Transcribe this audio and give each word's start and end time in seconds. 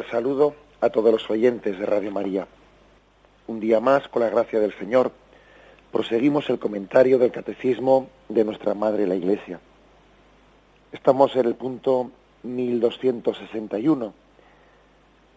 Al 0.00 0.10
saludo 0.10 0.54
a 0.80 0.88
todos 0.88 1.12
los 1.12 1.28
oyentes 1.28 1.78
de 1.78 1.84
Radio 1.84 2.10
María. 2.10 2.46
Un 3.48 3.60
día 3.60 3.80
más, 3.80 4.08
con 4.08 4.22
la 4.22 4.30
gracia 4.30 4.58
del 4.58 4.72
Señor, 4.78 5.12
proseguimos 5.92 6.48
el 6.48 6.58
comentario 6.58 7.18
del 7.18 7.30
Catecismo 7.30 8.08
de 8.30 8.44
nuestra 8.44 8.72
Madre 8.72 9.06
la 9.06 9.14
Iglesia. 9.14 9.60
Estamos 10.90 11.36
en 11.36 11.44
el 11.44 11.54
punto 11.54 12.10
1261, 12.44 14.14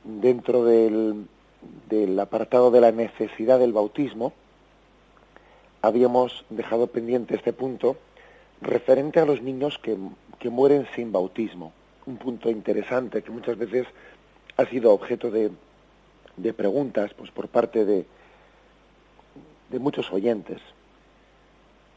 dentro 0.06 0.64
del, 0.64 1.26
del 1.90 2.18
apartado 2.18 2.72
de 2.72 2.80
la 2.80 2.94
necesidad 2.94 3.60
del 3.60 3.74
bautismo. 3.74 4.32
Habíamos 5.82 6.46
dejado 6.50 6.88
pendiente 6.88 7.36
este 7.36 7.52
punto 7.52 7.98
referente 8.62 9.20
a 9.20 9.26
los 9.26 9.42
niños 9.42 9.78
que, 9.80 9.98
que 10.40 10.50
mueren 10.50 10.88
sin 10.96 11.12
bautismo. 11.12 11.74
Un 12.06 12.16
punto 12.16 12.50
interesante 12.50 13.24
que 13.24 13.32
muchas 13.32 13.58
veces 13.58 13.88
ha 14.58 14.66
sido 14.66 14.92
objeto 14.92 15.32
de, 15.32 15.52
de 16.38 16.54
preguntas 16.54 17.14
pues, 17.14 17.32
por 17.32 17.48
parte 17.48 17.86
de, 17.86 18.06
de 19.70 19.80
muchos 19.80 20.12
oyentes. 20.12 20.62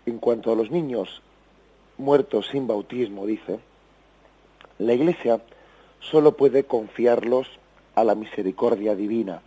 En 0.06 0.18
cuanto 0.18 0.52
a 0.52 0.56
los 0.56 0.70
niños 0.70 1.22
muertos 1.98 2.48
sin 2.48 2.66
bautismo, 2.66 3.26
dice, 3.26 3.58
la 4.78 4.92
Iglesia 4.92 5.40
solo 6.00 6.36
puede 6.36 6.64
confiarlos 6.64 7.48
a 7.94 8.04
la 8.04 8.14
misericordia 8.14 8.94
divina, 8.94 9.40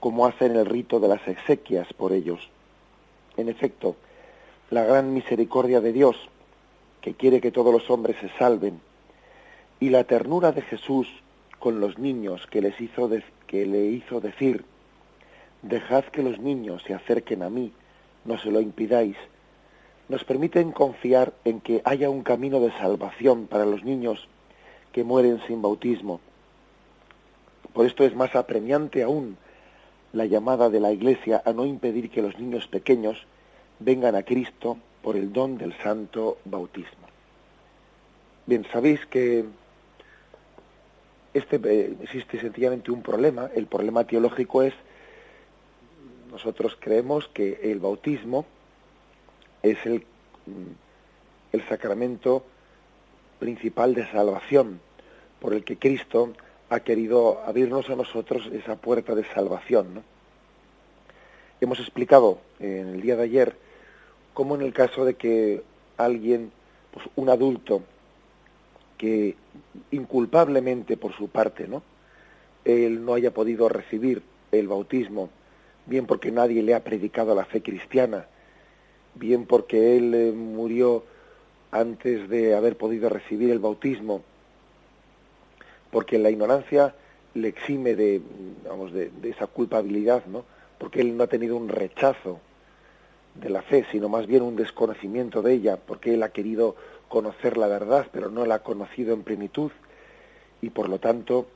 como 0.00 0.26
hace 0.26 0.46
en 0.46 0.56
el 0.56 0.66
rito 0.66 1.00
de 1.00 1.08
las 1.08 1.26
exequias 1.28 1.92
por 1.92 2.12
ellos. 2.12 2.48
En 3.36 3.48
efecto, 3.48 3.96
la 4.70 4.84
gran 4.84 5.12
misericordia 5.12 5.80
de 5.80 5.92
Dios, 5.92 6.16
que 7.00 7.14
quiere 7.14 7.40
que 7.40 7.52
todos 7.52 7.72
los 7.72 7.88
hombres 7.90 8.16
se 8.20 8.28
salven, 8.38 8.80
y 9.80 9.90
la 9.90 10.04
ternura 10.04 10.52
de 10.52 10.62
Jesús, 10.62 11.08
con 11.58 11.80
los 11.80 11.98
niños 11.98 12.46
que 12.46 12.60
les 12.60 12.80
hizo 12.80 13.10
que 13.46 13.66
le 13.66 13.86
hizo 13.86 14.20
decir 14.20 14.64
dejad 15.62 16.04
que 16.04 16.22
los 16.22 16.38
niños 16.38 16.82
se 16.86 16.94
acerquen 16.94 17.42
a 17.42 17.50
mí 17.50 17.72
no 18.24 18.38
se 18.38 18.50
lo 18.50 18.60
impidáis 18.60 19.16
nos 20.08 20.24
permiten 20.24 20.72
confiar 20.72 21.34
en 21.44 21.60
que 21.60 21.82
haya 21.84 22.08
un 22.10 22.22
camino 22.22 22.60
de 22.60 22.72
salvación 22.72 23.46
para 23.46 23.66
los 23.66 23.84
niños 23.84 24.28
que 24.92 25.04
mueren 25.04 25.40
sin 25.46 25.60
bautismo 25.60 26.20
por 27.72 27.86
esto 27.86 28.04
es 28.04 28.14
más 28.14 28.34
apremiante 28.34 29.02
aún 29.02 29.36
la 30.12 30.26
llamada 30.26 30.70
de 30.70 30.80
la 30.80 30.92
Iglesia 30.92 31.42
a 31.44 31.52
no 31.52 31.66
impedir 31.66 32.10
que 32.10 32.22
los 32.22 32.38
niños 32.38 32.66
pequeños 32.66 33.26
vengan 33.78 34.14
a 34.14 34.22
Cristo 34.22 34.78
por 35.02 35.16
el 35.16 35.32
don 35.32 35.58
del 35.58 35.76
santo 35.78 36.38
bautismo. 36.44 37.06
Bien, 38.46 38.66
sabéis 38.72 39.04
que 39.06 39.44
este, 41.38 41.56
eh, 41.64 41.96
existe 42.02 42.40
sencillamente 42.40 42.90
un 42.90 43.02
problema. 43.02 43.50
El 43.54 43.66
problema 43.66 44.04
teológico 44.04 44.62
es, 44.62 44.74
nosotros 46.30 46.76
creemos 46.78 47.28
que 47.28 47.60
el 47.62 47.78
bautismo 47.78 48.44
es 49.62 49.78
el, 49.86 50.04
mm, 50.46 51.52
el 51.52 51.68
sacramento 51.68 52.44
principal 53.38 53.94
de 53.94 54.10
salvación, 54.10 54.80
por 55.40 55.54
el 55.54 55.64
que 55.64 55.78
Cristo 55.78 56.32
ha 56.70 56.80
querido 56.80 57.42
abrirnos 57.44 57.88
a 57.88 57.96
nosotros 57.96 58.46
esa 58.52 58.76
puerta 58.76 59.14
de 59.14 59.24
salvación. 59.24 60.02
Hemos 61.60 61.80
explicado 61.80 62.38
en 62.60 62.88
el 62.88 63.00
día 63.00 63.16
de 63.16 63.24
ayer 63.24 63.56
cómo 64.34 64.54
en 64.54 64.62
el 64.62 64.72
caso 64.72 65.04
de 65.04 65.14
que 65.14 65.62
alguien, 65.96 66.52
pues 66.92 67.06
un 67.16 67.30
adulto, 67.30 67.82
que 68.98 69.36
inculpablemente 69.92 70.96
por 70.96 71.14
su 71.14 71.28
parte, 71.28 71.66
¿no? 71.66 71.82
Él 72.64 73.04
no 73.04 73.14
haya 73.14 73.32
podido 73.32 73.68
recibir 73.68 74.22
el 74.52 74.68
bautismo, 74.68 75.30
bien 75.86 76.06
porque 76.06 76.30
nadie 76.30 76.62
le 76.62 76.74
ha 76.74 76.84
predicado 76.84 77.34
la 77.34 77.46
fe 77.46 77.62
cristiana, 77.62 78.26
bien 79.14 79.46
porque 79.46 79.96
él 79.96 80.14
eh, 80.14 80.32
murió 80.32 81.04
antes 81.70 82.28
de 82.28 82.54
haber 82.54 82.76
podido 82.76 83.08
recibir 83.08 83.50
el 83.50 83.58
bautismo, 83.58 84.22
porque 85.90 86.18
la 86.18 86.30
ignorancia 86.30 86.94
le 87.34 87.48
exime 87.48 87.94
de, 87.94 88.20
vamos, 88.68 88.92
de, 88.92 89.10
de 89.10 89.30
esa 89.30 89.46
culpabilidad, 89.46 90.26
¿no? 90.26 90.44
Porque 90.78 91.00
él 91.00 91.16
no 91.16 91.24
ha 91.24 91.28
tenido 91.28 91.56
un 91.56 91.68
rechazo 91.68 92.40
de 93.34 93.50
la 93.50 93.62
fe, 93.62 93.86
sino 93.90 94.08
más 94.08 94.26
bien 94.26 94.42
un 94.42 94.56
desconocimiento 94.56 95.42
de 95.42 95.54
ella, 95.54 95.76
porque 95.76 96.14
él 96.14 96.22
ha 96.22 96.30
querido 96.30 96.76
conocer 97.08 97.56
la 97.56 97.66
verdad, 97.66 98.06
pero 98.12 98.30
no 98.30 98.44
la 98.44 98.56
ha 98.56 98.62
conocido 98.62 99.14
en 99.14 99.22
plenitud 99.22 99.70
y 100.60 100.70
por 100.70 100.88
lo 100.88 100.98
tanto 100.98 101.46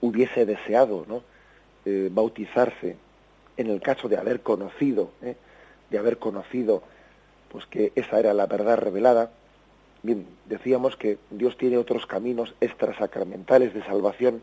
hubiese 0.00 0.46
deseado 0.46 1.04
¿no? 1.08 1.22
Eh, 1.84 2.08
bautizarse 2.12 2.96
en 3.56 3.70
el 3.70 3.80
caso 3.80 4.08
de 4.08 4.16
haber 4.16 4.40
conocido, 4.40 5.10
¿eh? 5.22 5.36
de 5.90 5.98
haber 5.98 6.18
conocido 6.18 6.82
pues 7.50 7.64
que 7.66 7.92
esa 7.94 8.18
era 8.18 8.34
la 8.34 8.46
verdad 8.46 8.78
revelada. 8.78 9.30
Bien, 10.02 10.26
decíamos 10.46 10.96
que 10.96 11.18
Dios 11.30 11.56
tiene 11.56 11.78
otros 11.78 12.06
caminos 12.06 12.54
extrasacramentales 12.60 13.72
de 13.72 13.82
salvación 13.84 14.42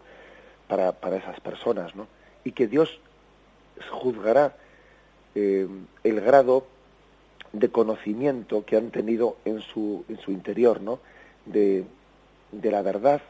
para, 0.68 0.94
para 0.94 1.18
esas 1.18 1.40
personas, 1.40 1.96
¿no? 1.96 2.08
Y 2.44 2.54
que 2.54 2.68
Dios 2.68 3.00
juzgará 3.92 4.56
eh, 5.36 5.68
el 6.04 6.22
grado 6.22 6.66
de 7.54 7.70
conocimiento 7.70 8.66
que 8.66 8.76
han 8.76 8.90
tenido 8.90 9.38
en 9.46 9.62
su, 9.62 10.04
en 10.10 10.18
su 10.20 10.32
interior, 10.32 10.82
¿no? 10.82 11.00
De, 11.46 11.86
de 12.52 12.72
la 12.72 12.82
verdad, 12.82 13.22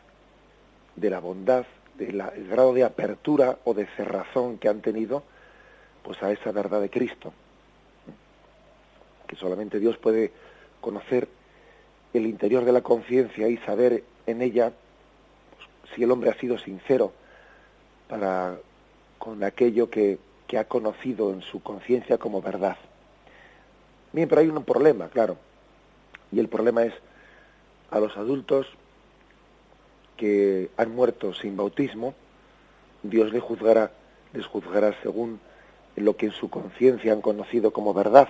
de 0.95 1.09
la 1.09 1.19
bondad, 1.19 1.65
del 1.97 2.23
grado 2.47 2.73
de 2.73 2.83
apertura 2.83 3.59
o 3.65 3.73
de 3.73 3.85
cerrazón 3.85 4.57
que 4.57 4.69
han 4.69 4.81
tenido 4.81 5.23
pues 6.03 6.21
a 6.23 6.31
esa 6.31 6.51
verdad 6.51 6.81
de 6.81 6.89
Cristo. 6.89 7.33
Que 9.27 9.35
solamente 9.35 9.79
Dios 9.79 9.97
puede 9.97 10.31
conocer 10.81 11.27
el 12.13 12.25
interior 12.25 12.65
de 12.65 12.71
la 12.71 12.81
conciencia 12.81 13.47
y 13.47 13.57
saber 13.57 14.03
en 14.25 14.41
ella 14.41 14.71
pues, 15.55 15.95
si 15.95 16.03
el 16.03 16.11
hombre 16.11 16.29
ha 16.29 16.39
sido 16.39 16.57
sincero 16.57 17.13
para 18.07 18.57
con 19.17 19.43
aquello 19.43 19.89
que, 19.89 20.17
que 20.47 20.57
ha 20.57 20.67
conocido 20.67 21.31
en 21.31 21.41
su 21.41 21.63
conciencia 21.63 22.17
como 22.17 22.41
verdad. 22.41 22.77
Bien, 24.13 24.29
pero 24.29 24.41
hay 24.41 24.47
un 24.47 24.63
problema, 24.63 25.09
claro. 25.09 25.37
Y 26.31 26.39
el 26.39 26.47
problema 26.47 26.83
es 26.83 26.93
a 27.89 27.99
los 27.99 28.15
adultos 28.15 28.67
que 30.17 30.69
han 30.77 30.95
muerto 30.95 31.33
sin 31.33 31.57
bautismo, 31.57 32.13
Dios 33.01 33.33
les 33.33 33.41
juzgará, 33.41 33.91
les 34.33 34.45
juzgará 34.45 34.95
según 35.01 35.39
lo 35.95 36.15
que 36.15 36.27
en 36.27 36.31
su 36.31 36.49
conciencia 36.49 37.11
han 37.11 37.21
conocido 37.21 37.73
como 37.73 37.93
verdad. 37.93 38.29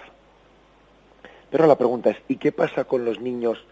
Pero 1.51 1.67
la 1.67 1.77
pregunta 1.77 2.11
es, 2.11 2.17
¿y 2.27 2.37
qué 2.37 2.51
pasa 2.51 2.85
con 2.85 3.05
los 3.05 3.19
niños 3.19 3.63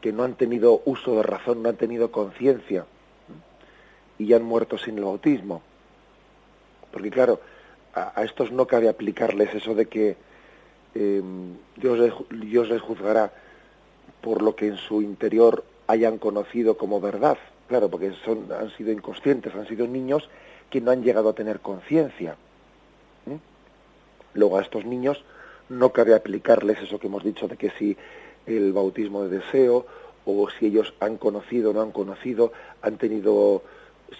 que 0.00 0.12
no 0.12 0.24
han 0.24 0.34
tenido 0.34 0.82
uso 0.86 1.16
de 1.16 1.22
razón, 1.22 1.62
no 1.62 1.68
han 1.68 1.76
tenido 1.76 2.10
conciencia 2.10 2.86
y 4.18 4.32
han 4.32 4.42
muerto 4.42 4.78
sin 4.78 4.96
el 4.96 5.04
bautismo? 5.04 5.62
Porque 6.90 7.10
claro, 7.10 7.40
a, 7.94 8.18
a 8.18 8.24
estos 8.24 8.50
no 8.52 8.66
cabe 8.66 8.88
aplicarles 8.88 9.54
eso 9.54 9.74
de 9.74 9.86
que 9.86 10.29
eh, 10.94 11.22
Dios, 11.76 12.68
les, 12.68 12.80
juzgará 12.80 13.32
por 14.20 14.42
lo 14.42 14.54
que 14.56 14.66
en 14.66 14.76
su 14.76 15.02
interior 15.02 15.64
hayan 15.86 16.18
conocido 16.18 16.76
como 16.76 17.00
verdad. 17.00 17.38
Claro, 17.68 17.88
porque 17.88 18.12
son, 18.24 18.46
han 18.52 18.70
sido 18.76 18.92
inconscientes, 18.92 19.54
han 19.54 19.66
sido 19.66 19.86
niños 19.86 20.28
que 20.70 20.80
no 20.80 20.90
han 20.90 21.02
llegado 21.02 21.28
a 21.28 21.34
tener 21.34 21.60
conciencia. 21.60 22.36
Luego 24.32 24.58
a 24.58 24.62
estos 24.62 24.84
niños 24.84 25.24
no 25.68 25.90
cabe 25.90 26.14
aplicarles 26.14 26.78
eso 26.80 26.98
que 26.98 27.08
hemos 27.08 27.24
dicho 27.24 27.48
de 27.48 27.56
que 27.56 27.70
si 27.70 27.96
el 28.46 28.72
bautismo 28.72 29.24
de 29.24 29.38
deseo 29.38 29.86
o 30.24 30.48
si 30.50 30.66
ellos 30.66 30.94
han 31.00 31.16
conocido 31.16 31.70
o 31.70 31.72
no 31.72 31.80
han 31.82 31.90
conocido, 31.90 32.52
han 32.82 32.96
tenido 32.96 33.62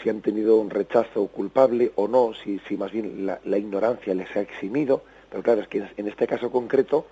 si 0.02 0.08
han 0.08 0.20
tenido 0.20 0.56
un 0.56 0.70
rechazo 0.70 1.26
culpable 1.26 1.92
o 1.96 2.08
no, 2.08 2.32
si, 2.34 2.60
si 2.68 2.76
más 2.76 2.92
bien 2.92 3.26
la, 3.26 3.58
ignorancia 3.58 4.14
les 4.14 4.34
ha 4.36 4.40
eximido, 4.40 5.02
pero 5.30 5.42
claro, 5.42 5.60
es 5.62 5.68
que 5.68 5.86
en 5.96 6.08
este 6.08 6.26
caso 6.26 6.50
concreto, 6.50 7.06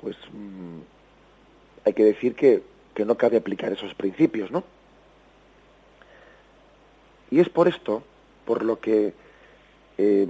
pues 0.00 0.16
mm, 0.32 0.80
hay 1.84 1.92
que 1.92 2.04
decir 2.04 2.34
que, 2.34 2.62
que 2.94 3.04
no 3.04 3.16
cabe 3.16 3.36
aplicar 3.36 3.72
esos 3.72 3.94
principios, 3.94 4.50
¿no? 4.50 4.64
Y 7.30 7.40
es 7.40 7.48
por 7.48 7.68
esto, 7.68 8.02
por 8.44 8.64
lo 8.64 8.80
que 8.80 9.14
eh, 9.96 10.26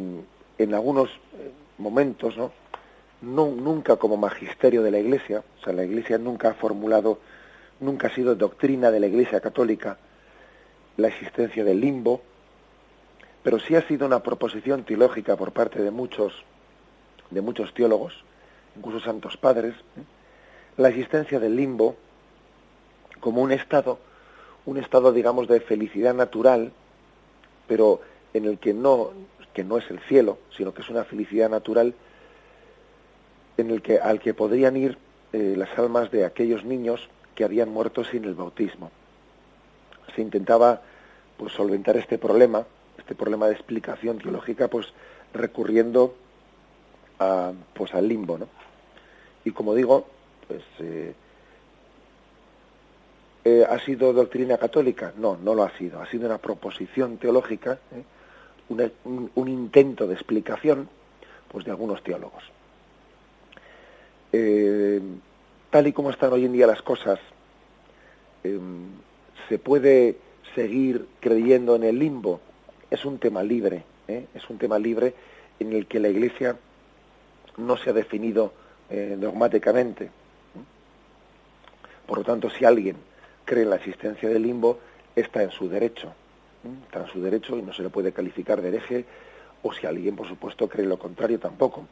en 0.59 0.75
algunos 0.75 1.11
eh, 1.11 1.51
momentos, 1.79 2.37
¿no? 2.37 2.53
nunca 3.23 3.97
como 3.97 4.17
magisterio 4.17 4.83
de 4.83 4.91
la 4.91 4.99
Iglesia, 4.99 5.45
o 5.61 5.65
sea, 5.65 5.73
la 5.73 5.85
Iglesia 5.85 6.19
nunca 6.19 6.51
ha 6.51 6.55
formulado, 6.55 7.19
nunca 7.81 8.09
ha 8.09 8.15
sido 8.15 8.35
doctrina 8.35 8.91
de 8.91 9.01
la 9.01 9.07
Iglesia 9.07 9.41
católica 9.41 9.97
la 10.97 11.09
existencia 11.09 11.65
del 11.65 11.81
limbo, 11.81 12.21
pero 13.43 13.59
sí 13.59 13.75
ha 13.75 13.87
sido 13.87 14.07
una 14.07 14.23
proposición 14.23 14.85
teológica 14.85 15.37
por 15.37 15.53
parte 15.53 15.83
de 15.83 15.91
muchos, 15.91 16.33
de 17.31 17.41
muchos 17.41 17.75
teólogos, 17.75 18.25
incluso 18.77 19.01
santos 19.01 19.37
padres, 19.37 19.75
¿eh? 19.97 20.03
la 20.77 20.89
existencia 20.89 21.39
del 21.41 21.57
limbo 21.57 21.97
como 23.21 23.43
un 23.43 23.53
estado, 23.53 23.99
un 24.65 24.79
estado, 24.79 25.13
digamos, 25.13 25.49
de 25.49 25.61
felicidad 25.61 26.15
natural, 26.15 26.73
pero 27.67 28.01
en 28.33 28.45
el 28.47 28.59
que 28.59 28.73
no, 28.73 29.11
que 29.53 29.65
no 29.65 29.79
es 29.79 29.91
el 29.91 30.01
cielo, 30.01 30.39
sino 30.57 30.73
que 30.73 30.83
es 30.83 30.89
una 30.89 31.05
felicidad 31.05 31.51
natural 31.51 31.95
en 33.57 33.71
el 33.71 33.83
que, 33.83 33.99
al 33.99 34.21
que 34.21 34.35
podrían 34.35 34.77
ir 34.77 34.99
eh, 35.33 35.55
las 35.57 35.79
almas 35.79 36.11
de 36.11 36.25
aquellos 36.25 36.65
niños 36.65 37.09
que 37.35 37.45
habían 37.45 37.69
muerto 37.69 38.05
sin 38.05 38.25
el 38.25 38.35
bautismo. 38.35 38.91
Se 40.15 40.23
intentaba 40.23 40.83
pues 41.37 41.53
solventar 41.53 41.97
este 41.97 42.19
problema, 42.19 42.67
este 42.99 43.15
problema 43.15 43.47
de 43.47 43.55
explicación 43.55 44.19
teológica, 44.19 44.69
pues 44.69 44.87
recurriendo 45.33 46.15
a, 47.19 47.53
pues 47.75 47.95
al 47.95 48.09
limbo, 48.09 48.39
¿no? 48.39 48.49
Y 49.45 49.51
como 49.51 49.75
digo, 49.75 50.07
pues 50.47 50.63
eh, 50.79 51.15
eh, 53.45 53.67
¿ha 53.69 53.79
sido 53.81 54.13
doctrina 54.13 54.57
católica? 54.57 55.13
No, 55.17 55.37
no 55.37 55.55
lo 55.55 55.65
ha 55.65 55.77
sido. 55.77 56.01
Ha 56.01 56.07
sido 56.07 56.27
una 56.27 56.39
proposición 56.39 57.19
teológica, 57.19 57.79
un, 58.69 59.31
un, 59.35 59.49
intento 59.49 60.07
de 60.07 60.15
explicación, 60.15 60.89
pues 61.49 61.65
de 61.65 61.73
algunos 61.73 62.03
teólogos. 62.03 62.45
Eh, 64.33 65.01
tal 65.71 65.87
y 65.87 65.93
como 65.93 66.11
están 66.11 66.33
hoy 66.33 66.45
en 66.45 66.53
día 66.53 66.67
las 66.67 66.83
cosas, 66.83 67.19
em, 68.45 68.87
se 69.49 69.59
puede 69.59 70.17
seguir 70.55 71.07
creyendo 71.21 71.75
en 71.75 71.85
el 71.85 71.99
limbo. 71.99 72.41
Es 72.93 73.07
un 73.07 73.19
tema 73.19 73.43
libre, 73.43 73.85
¿eh? 74.07 74.27
es 74.35 74.51
un 74.51 74.59
tema 74.59 74.79
libre 74.79 75.15
en 75.59 75.73
el 75.73 75.87
que 75.87 75.99
la 75.99 76.09
Iglesia 76.11 76.59
no 77.57 77.79
se 77.79 77.89
ha 77.89 77.95
definido 77.95 78.53
eh, 78.91 79.17
dogmáticamente. 79.19 80.11
Por 82.07 82.19
lo 82.19 82.23
tanto, 82.23 82.51
si 82.51 82.67
alguien 82.67 82.97
cree 83.47 83.63
en 83.63 83.71
la 83.71 83.77
existencia 83.77 84.29
del 84.29 84.43
limbo, 84.43 84.79
está 85.17 85.43
en 85.43 85.51
su 85.53 85.71
derecho. 85.71 86.13
Está 86.85 87.01
en 87.01 87.07
su 87.07 87.23
derecho 87.23 87.57
y 87.57 87.63
no 87.63 87.73
se 87.73 87.83
le 87.83 87.89
puede 87.89 88.13
calificar 88.13 88.61
de 88.61 88.69
hereje, 88.69 89.07
o 89.63 89.73
si 89.73 89.87
alguien, 89.87 90.15
por 90.15 90.29
supuesto, 90.29 90.69
cree 90.69 90.85
lo 90.85 90.99
contrario, 90.99 91.41
tampoco. 91.41 91.87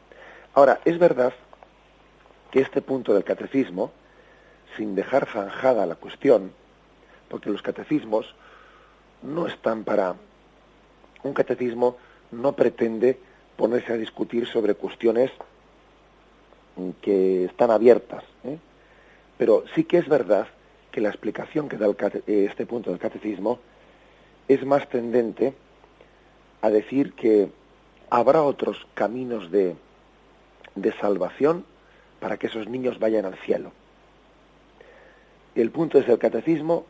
Ahora, 0.53 0.81
es 0.85 0.99
verdad 0.99 1.33
que 2.51 2.61
este 2.61 2.83
punto 2.83 3.15
del 3.15 3.23
catecismo, 3.23 3.91
sin 4.77 4.93
dejar 4.93 5.25
zanjada 5.25 5.87
la 5.87 5.95
cuestión, 5.95 6.51
porque 7.27 7.49
los 7.49 7.63
catecismos 7.63 8.35
no 9.23 9.47
están 9.47 9.83
para... 9.83 10.13
Un 11.23 11.33
catecismo 11.33 11.97
no 12.31 12.53
pretende 12.53 13.17
ponerse 13.55 13.93
a 13.93 13.97
discutir 13.97 14.47
sobre 14.47 14.75
cuestiones 14.75 15.31
que 17.01 17.45
están 17.45 17.69
abiertas, 17.69 18.23
¿eh? 18.43 18.57
pero 19.37 19.63
sí 19.75 19.83
que 19.83 19.97
es 19.97 20.07
verdad 20.07 20.47
que 20.91 21.01
la 21.01 21.09
explicación 21.09 21.69
que 21.69 21.77
da 21.77 21.87
eh, 21.87 22.47
este 22.49 22.65
punto 22.65 22.89
del 22.89 22.99
catecismo 22.99 23.59
es 24.47 24.65
más 24.65 24.87
tendente 24.89 25.53
a 26.61 26.69
decir 26.69 27.13
que 27.13 27.49
habrá 28.09 28.41
otros 28.41 28.87
caminos 28.93 29.51
de, 29.51 29.75
de 30.75 30.91
salvación 30.93 31.65
para 32.19 32.37
que 32.37 32.47
esos 32.47 32.67
niños 32.67 32.99
vayan 32.99 33.25
al 33.25 33.35
cielo. 33.39 33.71
El 35.55 35.71
punto 35.71 35.99
es 35.99 36.07
el 36.07 36.17
catecismo 36.17 36.85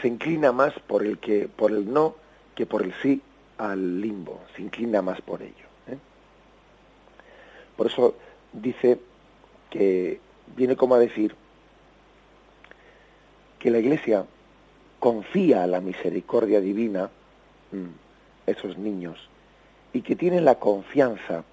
se 0.00 0.08
inclina 0.08 0.52
más 0.52 0.72
por 0.86 1.04
el 1.04 1.18
que 1.18 1.48
por 1.48 1.70
el 1.70 1.92
no 1.92 2.14
que 2.54 2.66
por 2.66 2.82
el 2.82 2.94
sí 3.02 3.20
al 3.58 4.00
limbo, 4.00 4.40
se 4.54 4.62
inclina 4.62 5.02
más 5.02 5.20
por 5.20 5.42
ello. 5.42 5.66
¿eh? 5.88 5.98
Por 7.76 7.88
eso 7.88 8.14
dice 8.52 8.98
que 9.70 10.20
viene 10.56 10.76
como 10.76 10.94
a 10.94 10.98
decir 10.98 11.34
que 13.58 13.70
la 13.70 13.78
Iglesia 13.78 14.24
confía 14.98 15.64
a 15.64 15.66
la 15.66 15.80
misericordia 15.80 16.60
divina 16.60 17.10
mm, 17.72 18.50
esos 18.50 18.78
niños 18.78 19.28
y 19.92 20.02
que 20.02 20.16
tienen 20.16 20.44
la 20.44 20.56
confianza, 20.56 21.44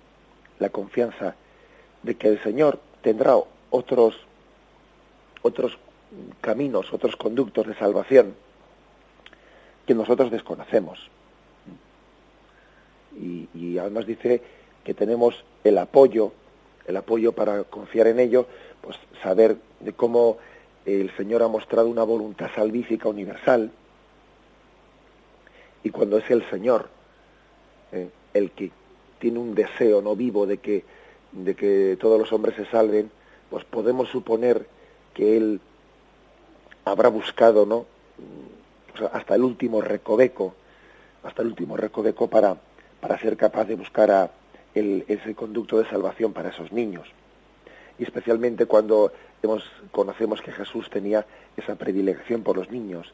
la 0.60 0.70
confianza 0.70 1.36
de 2.04 2.16
que 2.16 2.28
el 2.28 2.42
Señor 2.44 2.80
tendrá 3.02 3.36
otros, 3.70 4.16
otros 5.42 5.78
caminos, 6.42 6.94
otros 6.94 7.16
conductos 7.16 7.68
de 7.68 7.76
salvación 7.76 8.36
que 9.86 9.94
nosotros 9.94 10.32
desconocemos. 10.32 11.10
Y, 13.18 13.78
además 13.78 14.06
dice 14.06 14.42
que 14.84 14.94
tenemos 14.94 15.44
el 15.64 15.78
apoyo, 15.78 16.32
el 16.88 16.98
apoyo 16.98 17.32
para 17.32 17.64
confiar 17.64 18.08
en 18.08 18.20
ello, 18.20 18.48
pues 18.82 18.98
saber 19.22 19.58
de 19.80 19.94
cómo 19.94 20.38
el 20.86 21.16
Señor 21.16 21.44
ha 21.44 21.48
mostrado 21.48 21.88
una 21.88 22.04
voluntad 22.04 22.50
salvífica 22.54 23.10
universal 23.10 23.72
y 25.84 25.90
cuando 25.90 26.18
es 26.18 26.30
el 26.30 26.48
Señor 26.50 26.90
eh, 27.92 28.10
el 28.34 28.52
que 28.52 28.72
tiene 29.20 29.40
un 29.40 29.56
deseo 29.56 30.02
no 30.02 30.16
vivo 30.16 30.46
de 30.46 30.58
que 30.58 30.84
de 31.36 31.56
que 31.56 31.98
todos 32.00 32.18
los 32.18 32.32
hombres 32.32 32.56
se 32.56 32.66
salven, 32.66 33.12
pues 33.50 33.66
podemos 33.66 34.10
suponer 34.10 34.66
que 35.14 35.38
él 35.38 35.60
habrá 36.86 37.10
buscado, 37.10 37.66
¿no? 37.66 37.86
hasta 39.12 39.36
el 39.36 39.44
último 39.44 39.82
recoveco, 39.82 40.56
hasta 41.24 41.42
el 41.42 41.50
último 41.50 41.76
recoveco 41.76 42.30
para, 42.30 42.58
para 43.06 43.20
ser 43.20 43.38
capaz 43.38 43.66
de 43.66 43.76
buscar 43.76 44.10
a 44.10 44.32
el, 44.74 45.06
ese 45.08 45.36
conducto 45.36 45.78
de 45.78 45.88
salvación 45.88 46.34
para 46.34 46.50
esos 46.50 46.72
niños. 46.72 47.08
Y 48.00 48.04
especialmente 48.04 48.66
cuando 48.66 49.14
hemos, 49.44 49.64
conocemos 49.92 50.42
que 50.42 50.52
Jesús 50.52 50.90
tenía 50.90 51.24
esa 51.56 51.76
predilección 51.76 52.42
por 52.42 52.58
los 52.58 52.72
niños 52.72 53.14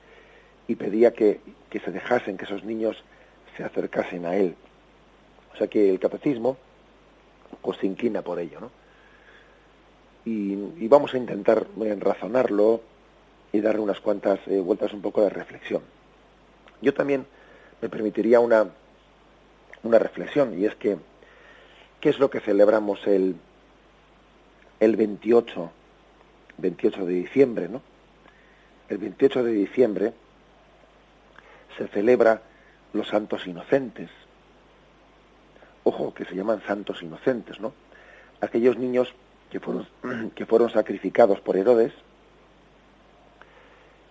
y 0.65 0.75
pedía 0.75 1.11
que, 1.11 1.41
se 1.73 1.91
dejasen, 1.91 2.37
que 2.37 2.45
esos 2.45 2.63
niños 2.63 3.03
se 3.57 3.65
acercasen 3.65 4.25
a 4.25 4.37
Él. 4.37 4.55
O 5.53 5.57
sea 5.57 5.67
que 5.67 5.89
el 5.89 5.99
catecismo, 5.99 6.55
pues 7.61 7.77
se 7.79 7.85
inclina 7.85 8.21
por 8.21 8.39
ello, 8.39 8.61
¿no? 8.61 8.71
Y, 10.23 10.87
vamos 10.87 11.13
a 11.13 11.17
intentar 11.17 11.67
eh, 11.83 11.97
razonarlo 11.99 12.79
y 13.51 13.59
darle 13.59 13.81
unas 13.81 13.99
cuantas 13.99 14.39
eh, 14.47 14.57
vueltas 14.61 14.93
un 14.93 15.01
poco 15.01 15.21
de 15.21 15.31
reflexión. 15.31 15.81
Yo 16.81 16.93
también 16.93 17.25
me 17.81 17.89
permitiría 17.89 18.39
una, 18.39 18.71
una 19.83 19.99
reflexión, 19.99 20.59
y 20.59 20.65
es 20.65 20.75
que, 20.75 20.97
¿qué 21.99 22.09
es 22.09 22.19
lo 22.19 22.29
que 22.29 22.39
celebramos 22.39 23.05
el, 23.07 23.35
el 24.79 24.95
28, 24.95 25.71
28 26.57 27.05
de 27.05 27.13
diciembre, 27.13 27.69
¿no? 27.69 27.81
El 28.89 28.97
28 28.97 29.43
de 29.43 29.51
diciembre 29.53 30.13
se 31.77 31.87
celebra 31.87 32.41
los 32.93 33.07
santos 33.07 33.47
inocentes, 33.47 34.09
ojo, 35.83 36.13
que 36.13 36.25
se 36.25 36.35
llaman 36.35 36.61
santos 36.67 37.01
inocentes, 37.01 37.59
¿no? 37.59 37.73
Aquellos 38.41 38.77
niños 38.77 39.13
que 39.49 39.59
fueron, 39.59 39.87
que 40.35 40.45
fueron 40.45 40.69
sacrificados 40.69 41.39
por 41.41 41.57
Herodes 41.57 41.93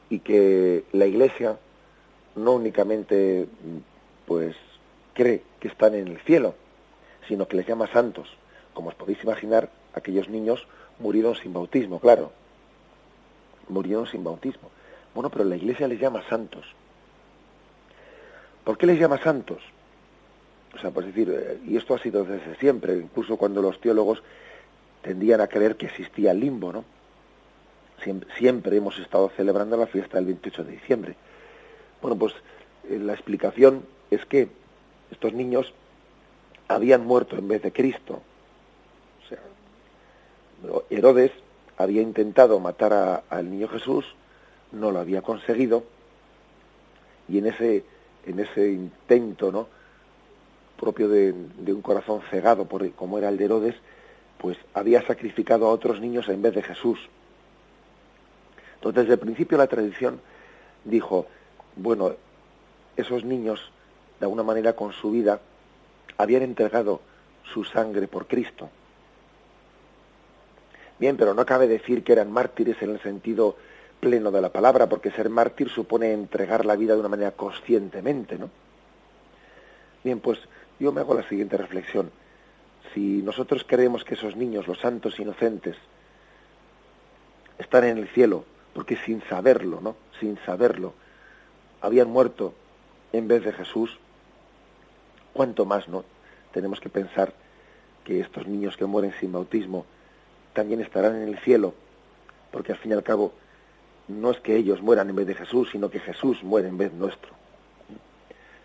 y 0.09 0.21
que 0.21 0.85
la 0.93 1.07
Iglesia 1.07 1.57
no 2.37 2.53
únicamente 2.53 3.47
pues 4.27 4.57
cree 5.21 5.43
que 5.61 5.69
están 5.69 5.95
en 5.95 6.09
el 6.09 6.19
cielo, 6.21 6.55
sino 7.29 7.47
que 7.47 7.59
les 7.59 7.67
llama 7.67 7.87
santos. 7.89 8.27
Como 8.73 8.89
os 8.89 8.95
podéis 8.95 9.23
imaginar, 9.23 9.69
aquellos 9.93 10.31
niños 10.31 10.67
murieron 10.99 11.35
sin 11.35 11.53
bautismo, 11.53 12.01
claro. 12.01 12.33
Murieron 13.69 14.07
sin 14.07 14.25
bautismo. 14.25 14.71
Bueno, 15.15 15.29
pero 15.29 15.45
la 15.45 15.57
Iglesia 15.57 15.89
les 15.89 16.01
llama 16.01 16.27
santos. 16.27 16.65
¿Por 18.65 18.79
qué 18.79 18.87
les 18.87 18.99
llama 18.99 19.19
santos? 19.19 19.63
O 20.75 20.79
sea, 20.79 20.91
pues 20.91 21.05
decir, 21.05 21.31
eh, 21.31 21.59
y 21.67 21.77
esto 21.77 21.95
ha 21.95 21.99
sido 21.99 22.25
desde 22.25 22.57
siempre, 22.57 22.97
incluso 22.97 23.37
cuando 23.37 23.61
los 23.61 23.79
teólogos 23.79 24.23
tendían 25.03 25.43
a 25.43 25.49
creer 25.49 25.77
que 25.77 25.87
existía 25.87 26.31
el 26.31 26.41
limbo, 26.41 26.73
¿no? 26.73 26.85
Siempre, 28.39 28.79
hemos 28.79 28.99
estado 28.99 29.29
celebrando 29.37 29.77
la 29.77 29.87
fiesta 29.87 30.17
del 30.17 30.25
28 30.27 30.65
de 30.65 30.73
diciembre. 30.73 31.17
Bueno, 32.01 32.17
pues 32.17 32.33
eh, 32.89 32.99
la 32.99 33.13
explicación 33.13 33.85
es 34.11 34.25
que 34.25 34.49
estos 35.11 35.33
niños 35.33 35.73
habían 36.69 37.05
muerto 37.07 37.37
en 37.37 37.49
vez 37.49 37.63
de 37.63 37.73
Cristo. 37.73 38.21
O 39.25 39.29
sea, 39.29 39.39
Herodes 40.91 41.33
había 41.77 42.03
intentado 42.03 42.61
matar 42.61 43.25
al 43.29 43.51
niño 43.51 43.69
Jesús, 43.69 44.05
no 44.73 44.91
lo 44.91 45.01
había 45.01 45.23
conseguido, 45.23 45.85
y 47.29 47.39
en 47.39 47.47
ese, 47.47 47.85
en 48.27 48.41
ese 48.41 48.71
intento, 48.71 49.51
¿no? 49.51 49.67
propio 50.81 51.09
de, 51.11 51.33
un 51.33 51.83
corazón 51.83 52.23
cegado 52.31 52.65
por, 52.65 52.91
como 52.93 53.19
era 53.19 53.29
el 53.29 53.37
de 53.37 53.45
Herodes, 53.45 53.75
pues 54.39 54.57
había 54.73 55.07
sacrificado 55.07 55.67
a 55.67 55.71
otros 55.71 56.01
niños 56.01 56.29
en 56.31 56.41
vez 56.41 56.55
de 56.55 56.63
Jesús. 56.63 56.99
Entonces, 58.77 59.03
desde 59.03 59.15
el 59.15 59.21
principio 59.21 59.59
la 59.59 59.67
tradición 59.67 60.21
dijo, 60.85 61.27
bueno, 61.77 62.15
esos 62.97 63.25
niños, 63.25 63.71
de 64.21 64.27
alguna 64.27 64.43
manera 64.43 64.75
con 64.75 64.93
su 64.93 65.11
vida, 65.11 65.41
habían 66.19 66.43
entregado 66.43 67.01
su 67.53 67.65
sangre 67.65 68.07
por 68.07 68.27
Cristo. 68.27 68.69
Bien, 70.99 71.17
pero 71.17 71.33
no 71.33 71.47
cabe 71.47 71.67
decir 71.67 72.05
que 72.05 72.13
eran 72.13 72.31
mártires 72.31 72.81
en 72.83 72.91
el 72.91 73.01
sentido 73.01 73.57
pleno 74.01 74.31
de 74.31 74.43
la 74.43 74.53
palabra, 74.53 74.89
porque 74.89 75.11
ser 75.11 75.31
mártir 75.31 75.71
supone 75.71 76.13
entregar 76.13 76.67
la 76.67 76.77
vida 76.77 76.95
de 76.95 77.01
una 77.01 77.09
manera 77.09 77.33
conscientemente, 77.33 78.39
¿no? 78.39 78.51
Bien, 80.05 80.21
pues 80.21 80.39
yo 80.79 80.93
me 80.93 81.01
hago 81.01 81.15
la 81.15 81.27
siguiente 81.29 81.57
reflexión. 81.57 82.11
Si 82.93 83.23
nosotros 83.23 83.65
creemos 83.67 84.05
que 84.05 84.15
esos 84.15 84.37
niños, 84.37 84.67
los 84.67 84.81
santos 84.81 85.19
inocentes, 85.19 85.77
están 87.59 87.85
en 87.85 87.99
el 87.99 88.09
cielo, 88.09 88.45
porque 88.75 88.97
sin 88.97 89.23
saberlo, 89.23 89.81
¿no? 89.81 89.97
Sin 90.19 90.39
saberlo, 90.45 90.95
habían 91.81 92.11
muerto 92.11 92.55
en 93.13 93.29
vez 93.29 93.45
de 93.45 93.53
Jesús, 93.53 93.99
cuánto 95.33 95.65
más, 95.65 95.89
¿no? 95.89 96.05
Tenemos 96.53 96.81
que 96.81 96.89
pensar 96.89 97.33
que 98.05 98.21
estos 98.21 98.47
niños 98.47 98.77
que 98.77 98.87
mueren 98.87 99.13
sin 99.21 99.33
bautismo 99.33 99.85
también 100.53 100.81
estarán 100.81 101.17
en 101.17 101.29
el 101.29 101.39
cielo, 101.39 101.75
porque 102.51 102.73
al 102.73 102.79
fin 102.79 102.93
y 102.93 102.95
al 102.95 103.03
cabo 103.03 103.33
no 104.09 104.31
es 104.31 104.41
que 104.41 104.57
ellos 104.57 104.83
mueran 104.83 105.09
en 105.11 105.17
vez 105.17 105.27
de 105.27 105.35
Jesús, 105.35 105.71
sino 105.71 105.91
que 105.91 106.01
Jesús 106.01 106.43
muere 106.43 106.69
en 106.69 106.79
vez 106.79 106.93
nuestro. 106.93 107.33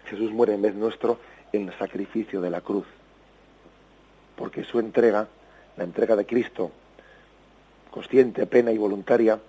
Jesús 0.05 0.31
muere 0.31 0.53
en 0.53 0.62
vez 0.62 0.75
nuestro 0.75 1.19
en 1.51 1.67
el 1.69 1.77
sacrificio 1.77 2.41
de 2.41 2.50
la 2.50 2.62
cruz, 2.62 2.86
porque 4.36 4.63
su 4.63 4.79
entrega, 4.79 5.27
la 5.77 5.84
entrega 5.84 6.15
de 6.15 6.25
Cristo, 6.25 6.72
consciente, 7.91 8.45
plena 8.45 8.72
y 8.72 8.77
voluntaria, 8.77 9.39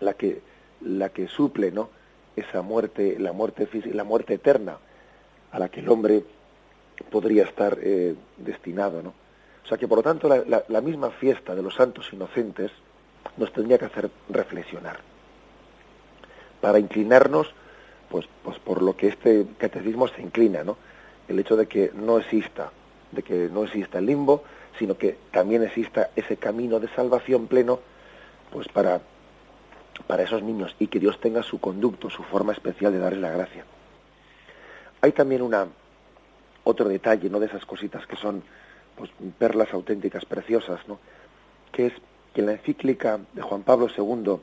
la 0.00 0.14
que, 0.14 0.40
la 0.80 1.10
que 1.10 1.28
suple 1.28 1.70
¿no? 1.70 1.90
esa 2.34 2.62
muerte, 2.62 3.16
la 3.18 3.32
muerte 3.32 3.68
la 3.92 4.04
muerte 4.04 4.34
eterna 4.34 4.78
a 5.52 5.58
la 5.58 5.68
que 5.68 5.80
el 5.80 5.88
hombre 5.88 6.24
podría 7.10 7.44
estar 7.44 7.78
eh, 7.80 8.14
destinado. 8.36 9.02
¿no? 9.02 9.14
O 9.64 9.68
sea 9.68 9.78
que 9.78 9.86
por 9.86 9.98
lo 9.98 10.02
tanto 10.02 10.28
la, 10.28 10.64
la 10.66 10.80
misma 10.80 11.10
fiesta 11.10 11.54
de 11.54 11.62
los 11.62 11.74
santos 11.74 12.12
inocentes 12.12 12.70
nos 13.36 13.52
tendría 13.52 13.78
que 13.78 13.86
hacer 13.86 14.10
reflexionar 14.28 14.98
para 16.60 16.78
inclinarnos 16.78 17.52
pues, 18.08 18.26
pues 18.42 18.58
por 18.58 18.82
lo 18.82 18.96
que 18.96 19.08
este 19.08 19.46
catecismo 19.58 20.06
se 20.06 20.20
inclina, 20.20 20.62
¿no? 20.64 20.76
el 21.28 21.38
hecho 21.38 21.56
de 21.56 21.66
que 21.66 21.90
no 21.94 22.18
exista, 22.18 22.70
de 23.10 23.22
que 23.22 23.48
no 23.50 23.64
exista 23.64 23.98
el 23.98 24.06
limbo, 24.06 24.44
sino 24.78 24.98
que 24.98 25.16
también 25.30 25.62
exista 25.62 26.10
ese 26.14 26.36
camino 26.36 26.78
de 26.78 26.88
salvación 26.88 27.46
pleno, 27.46 27.80
pues 28.52 28.68
para, 28.68 29.00
para 30.06 30.22
esos 30.24 30.42
niños 30.42 30.76
y 30.78 30.88
que 30.88 30.98
Dios 30.98 31.18
tenga 31.20 31.42
su 31.42 31.58
conducto, 31.58 32.10
su 32.10 32.22
forma 32.22 32.52
especial 32.52 32.92
de 32.92 32.98
darles 32.98 33.20
la 33.20 33.30
gracia. 33.30 33.64
Hay 35.02 35.12
también 35.12 35.42
una 35.42 35.66
otro 36.64 36.88
detalle, 36.88 37.28
¿no? 37.28 37.40
De 37.40 37.46
esas 37.46 37.66
cositas 37.66 38.06
que 38.06 38.16
son 38.16 38.42
pues 38.96 39.10
perlas 39.38 39.72
auténticas, 39.72 40.24
preciosas, 40.24 40.80
¿no? 40.86 40.98
Que 41.72 41.86
es 41.86 41.92
que 42.32 42.40
en 42.40 42.46
la 42.46 42.52
encíclica 42.52 43.18
de 43.32 43.42
Juan 43.42 43.62
Pablo 43.62 43.88
II, 43.88 44.36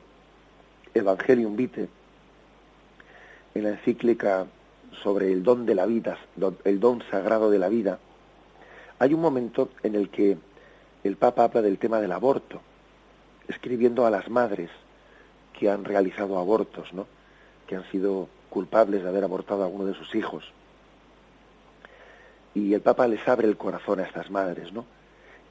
Evangelium 0.94 1.56
Vitae, 1.56 1.88
en 3.54 3.64
la 3.64 3.70
encíclica 3.70 4.46
sobre 5.02 5.32
el 5.32 5.42
don 5.42 5.66
de 5.66 5.74
la 5.74 5.86
vida, 5.86 6.18
el 6.64 6.78
don 6.78 7.02
sagrado 7.10 7.50
de 7.50 7.58
la 7.58 7.68
vida, 7.68 7.98
hay 8.98 9.14
un 9.14 9.20
momento 9.20 9.70
en 9.82 9.94
el 9.94 10.10
que 10.10 10.36
el 11.04 11.16
Papa 11.16 11.44
habla 11.44 11.62
del 11.62 11.78
tema 11.78 12.00
del 12.00 12.12
aborto, 12.12 12.60
escribiendo 13.48 14.04
a 14.04 14.10
las 14.10 14.28
madres 14.28 14.70
que 15.58 15.70
han 15.70 15.84
realizado 15.84 16.38
abortos, 16.38 16.92
¿no? 16.92 17.06
que 17.66 17.76
han 17.76 17.90
sido 17.90 18.28
culpables 18.50 19.02
de 19.02 19.08
haber 19.08 19.24
abortado 19.24 19.64
a 19.64 19.68
uno 19.68 19.86
de 19.86 19.94
sus 19.94 20.14
hijos. 20.14 20.52
Y 22.54 22.74
el 22.74 22.80
Papa 22.82 23.08
les 23.08 23.26
abre 23.28 23.48
el 23.48 23.56
corazón 23.56 24.00
a 24.00 24.02
estas 24.02 24.30
madres, 24.30 24.72
¿no? 24.72 24.84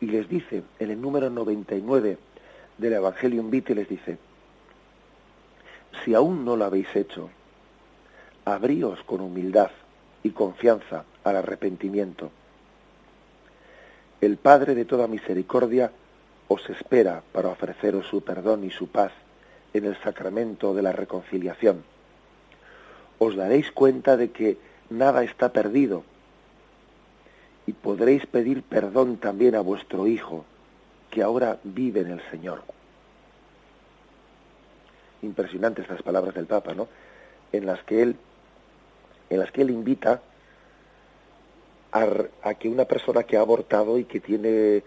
Y 0.01 0.07
les 0.07 0.29
dice, 0.29 0.63
en 0.79 0.91
el 0.91 1.01
número 1.01 1.29
99 1.29 2.17
del 2.77 2.93
Evangelium 2.93 3.49
Vitae, 3.49 3.75
les 3.75 3.89
dice, 3.89 4.17
si 6.03 6.13
aún 6.13 6.45
no 6.45 6.55
lo 6.55 6.65
habéis 6.65 6.93
hecho, 6.95 7.29
abríos 8.45 9.01
con 9.03 9.21
humildad 9.21 9.71
y 10.23 10.31
confianza 10.31 11.05
al 11.23 11.37
arrepentimiento. 11.37 12.31
El 14.21 14.37
Padre 14.37 14.75
de 14.75 14.85
toda 14.85 15.07
misericordia 15.07 15.91
os 16.47 16.69
espera 16.69 17.23
para 17.31 17.49
ofreceros 17.49 18.07
su 18.07 18.21
perdón 18.21 18.63
y 18.63 18.71
su 18.71 18.87
paz 18.87 19.11
en 19.73 19.85
el 19.85 19.95
sacramento 20.01 20.73
de 20.73 20.81
la 20.81 20.91
reconciliación. 20.91 21.83
Os 23.19 23.35
daréis 23.35 23.71
cuenta 23.71 24.17
de 24.17 24.31
que 24.31 24.57
nada 24.89 25.23
está 25.23 25.51
perdido 25.51 26.03
y 27.67 27.73
podréis 27.73 28.25
pedir 28.25 28.63
perdón 28.63 29.17
también 29.17 29.55
a 29.55 29.61
vuestro 29.61 30.07
Hijo, 30.07 30.45
que 31.11 31.21
ahora 31.21 31.59
vive 31.63 32.01
en 32.01 32.11
el 32.11 32.21
Señor. 32.31 32.63
Impresionantes 35.21 35.83
estas 35.83 36.01
palabras 36.01 36.33
del 36.33 36.47
Papa, 36.47 36.73
¿no? 36.73 36.87
En 37.51 37.65
las 37.65 37.83
que 37.83 38.01
él 38.01 38.15
en 39.29 39.39
las 39.39 39.51
que 39.51 39.61
él 39.61 39.69
invita 39.69 40.21
a, 41.91 42.53
que 42.55 42.69
una 42.69 42.85
persona 42.85 43.23
que 43.23 43.37
ha 43.37 43.41
abortado 43.41 43.97
y 43.97 44.05
que 44.05 44.19
tiene 44.19 44.83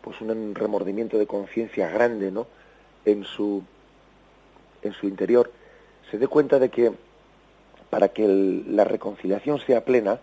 pues 0.00 0.20
un 0.20 0.54
remordimiento 0.54 1.18
de 1.18 1.26
conciencia 1.26 1.88
grande 1.88 2.30
¿no? 2.30 2.46
en 3.04 3.24
su 3.24 3.62
en 4.82 4.92
su 4.92 5.06
interior 5.06 5.50
se 6.10 6.18
dé 6.18 6.26
cuenta 6.26 6.58
de 6.58 6.70
que 6.70 6.92
para 7.92 8.08
que 8.08 8.26
la 8.26 8.84
reconciliación 8.84 9.60
sea 9.60 9.84
plena 9.84 10.18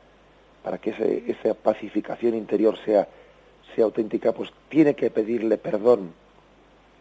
para 0.64 0.80
que 0.80 0.90
esa 1.28 1.54
pacificación 1.54 2.34
interior 2.34 2.76
sea 2.84 3.08
sea 3.76 3.86
auténtica 3.86 4.32
pues 4.32 4.50
tiene 4.70 4.96
que 4.96 5.12
pedirle 5.12 5.60
perdón 5.60 6.14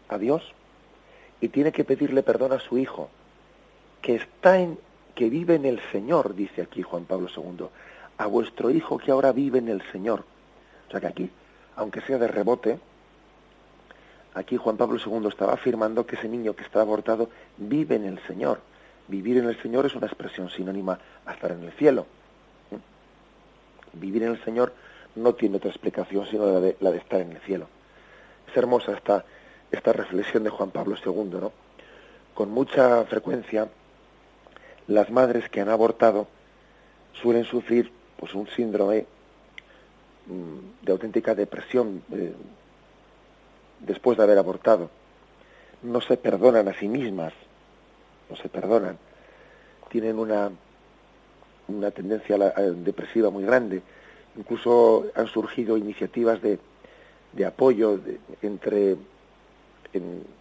a 0.09 0.19
Dios 0.19 0.43
y 1.41 1.47
tiene 1.47 1.71
que 1.71 1.85
pedirle 1.85 2.21
perdón 2.21 2.53
a 2.53 2.59
su 2.59 2.77
hijo 2.77 3.09
que 4.03 4.17
está 4.17 4.59
en, 4.59 4.77
que 5.15 5.27
vive 5.31 5.55
en 5.55 5.65
el 5.65 5.81
Señor, 5.91 6.35
dice 6.35 6.61
aquí 6.61 6.83
Juan 6.83 7.05
Pablo 7.05 7.29
II, 7.35 7.65
a 8.19 8.27
vuestro 8.27 8.69
Hijo 8.69 8.99
que 8.99 9.09
ahora 9.09 9.31
vive 9.31 9.57
en 9.57 9.69
el 9.69 9.81
Señor. 9.91 10.23
O 10.87 10.91
sea 10.91 10.99
que 10.99 11.07
aquí, 11.07 11.29
aunque 11.77 12.01
sea 12.01 12.19
de 12.19 12.27
rebote, 12.27 12.77
aquí 14.35 14.55
Juan 14.55 14.77
Pablo 14.77 14.99
II 15.03 15.27
estaba 15.29 15.53
afirmando 15.53 16.05
que 16.05 16.15
ese 16.15 16.29
niño 16.29 16.55
que 16.55 16.63
está 16.63 16.81
abortado 16.81 17.27
vive 17.57 17.95
en 17.95 18.05
el 18.05 18.19
Señor. 18.27 18.61
Vivir 19.09 19.37
en 19.37 19.49
el 19.49 19.59
Señor 19.59 19.87
es 19.87 19.95
una 19.95 20.05
expresión 20.05 20.49
sinónima 20.51 20.99
a 21.25 21.33
estar 21.33 21.51
en 21.51 21.63
el 21.63 21.71
cielo. 21.71 22.05
Vivir 23.93 24.21
en 24.21 24.29
el 24.33 24.43
Señor 24.43 24.71
no 25.15 25.33
tiene 25.33 25.57
otra 25.57 25.71
explicación 25.71 26.27
sino 26.27 26.45
la 26.45 26.59
de, 26.91 26.97
estar 26.97 27.19
en 27.19 27.31
el 27.31 27.39
cielo. 27.39 27.67
Es 28.47 28.55
hermosa 28.55 28.93
esta, 28.93 29.25
esta 29.71 29.93
reflexión 29.93 30.43
de 30.43 30.51
Juan 30.51 30.69
Pablo 30.69 30.95
II, 31.03 31.39
¿no? 31.41 31.51
Con 32.35 32.51
mucha 32.51 33.03
frecuencia 33.05 33.67
las 34.87 35.09
madres 35.09 35.49
que 35.49 35.61
han 35.61 35.69
abortado 35.69 36.27
suelen 37.13 37.45
sufrir 37.45 37.91
pues 38.17 38.35
un 38.35 38.47
síndrome 38.47 39.07
mm, 40.27 40.85
de 40.85 40.91
auténtica 40.91 41.33
depresión 41.33 42.03
eh, 42.11 42.33
después 43.79 44.17
de 44.17 44.23
haber 44.23 44.37
abortado. 44.37 44.91
No 45.81 45.99
se 45.99 46.15
perdonan 46.15 46.67
a 46.67 46.73
sí 46.73 46.87
mismas, 46.87 47.33
no 48.29 48.35
se 48.35 48.49
perdonan. 48.49 48.97
Tienen 49.89 50.19
una, 50.19 50.51
una 51.67 51.91
tendencia 51.91 52.37
depresiva 52.37 53.29
muy 53.29 53.43
grande. 53.43 53.81
Incluso 54.37 55.05
han 55.15 55.27
surgido 55.27 55.77
iniciativas 55.77 56.41
de, 56.41 56.59
de 57.33 57.45
apoyo 57.45 57.99
entre 58.41 58.97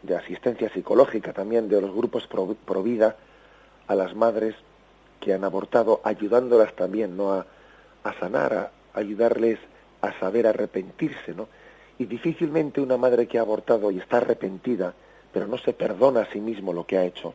de 0.02 0.16
asistencia 0.16 0.68
psicológica 0.68 1.32
también 1.32 1.68
de 1.68 1.80
los 1.80 1.94
grupos 1.94 2.26
pro 2.26 2.82
vida 2.82 3.16
a 3.86 3.94
las 3.94 4.14
madres 4.14 4.54
que 5.20 5.32
han 5.32 5.44
abortado, 5.44 6.00
ayudándolas 6.04 6.74
también 6.74 7.16
¿no? 7.16 7.32
a, 7.32 7.46
sanar, 8.20 8.52
a 8.52 8.70
ayudarles 8.92 9.58
a 10.00 10.12
saber 10.20 10.46
arrepentirse, 10.46 11.34
¿no? 11.34 11.48
Y 11.98 12.04
difícilmente 12.04 12.80
una 12.80 12.96
madre 12.96 13.26
que 13.26 13.38
ha 13.38 13.40
abortado 13.40 13.90
y 13.90 13.98
está 13.98 14.18
arrepentida, 14.18 14.94
pero 15.32 15.48
no 15.48 15.58
se 15.58 15.72
perdona 15.72 16.20
a 16.20 16.32
sí 16.32 16.40
mismo 16.40 16.72
lo 16.72 16.86
que 16.86 16.96
ha 16.98 17.04
hecho, 17.04 17.34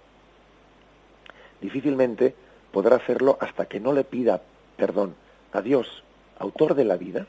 difícilmente 1.63 2.35
podrá 2.73 2.97
hacerlo 2.97 3.37
hasta 3.39 3.65
que 3.65 3.79
no 3.79 3.93
le 3.93 4.03
pida 4.03 4.41
perdón 4.75 5.15
a 5.53 5.61
Dios, 5.61 6.03
autor 6.37 6.75
de 6.75 6.83
la 6.83 6.97
vida, 6.97 7.25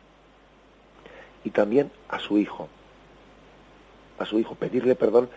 y 1.44 1.50
también 1.50 1.92
a 2.08 2.18
su 2.18 2.36
hijo. 2.38 2.68
A 4.18 4.24
su 4.24 4.38
hijo, 4.38 4.56
pedirle 4.56 4.96
perdón 4.96 5.28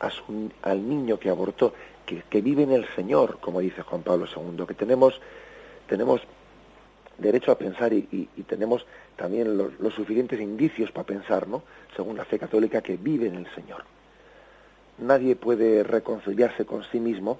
a 0.00 0.10
su, 0.10 0.50
al 0.62 0.86
niño 0.86 1.18
que 1.18 1.30
abortó, 1.30 1.72
que, 2.04 2.40
vive 2.42 2.62
en 2.62 2.72
el 2.72 2.86
Señor, 2.94 3.38
como 3.40 3.60
dice 3.60 3.82
Juan 3.82 4.02
Pablo 4.02 4.26
II, 4.26 4.66
que 4.66 4.74
tenemos, 4.74 5.18
tenemos 5.88 6.20
derecho 7.18 7.52
a 7.52 7.58
pensar 7.58 7.92
y, 7.94 8.28
y, 8.36 8.42
tenemos 8.42 8.86
también 9.16 9.56
los, 9.56 9.80
los, 9.80 9.94
suficientes 9.94 10.40
indicios 10.40 10.92
para 10.92 11.06
pensar, 11.06 11.48
¿no? 11.48 11.62
según 11.96 12.16
la 12.16 12.24
fe 12.24 12.38
católica, 12.38 12.82
que 12.82 12.96
vive 12.96 13.28
en 13.28 13.36
el 13.36 13.46
Señor. 13.54 13.84
Nadie 14.98 15.36
puede 15.36 15.82
reconciliarse 15.82 16.64
con 16.66 16.84
sí 16.84 17.00
mismo 17.00 17.38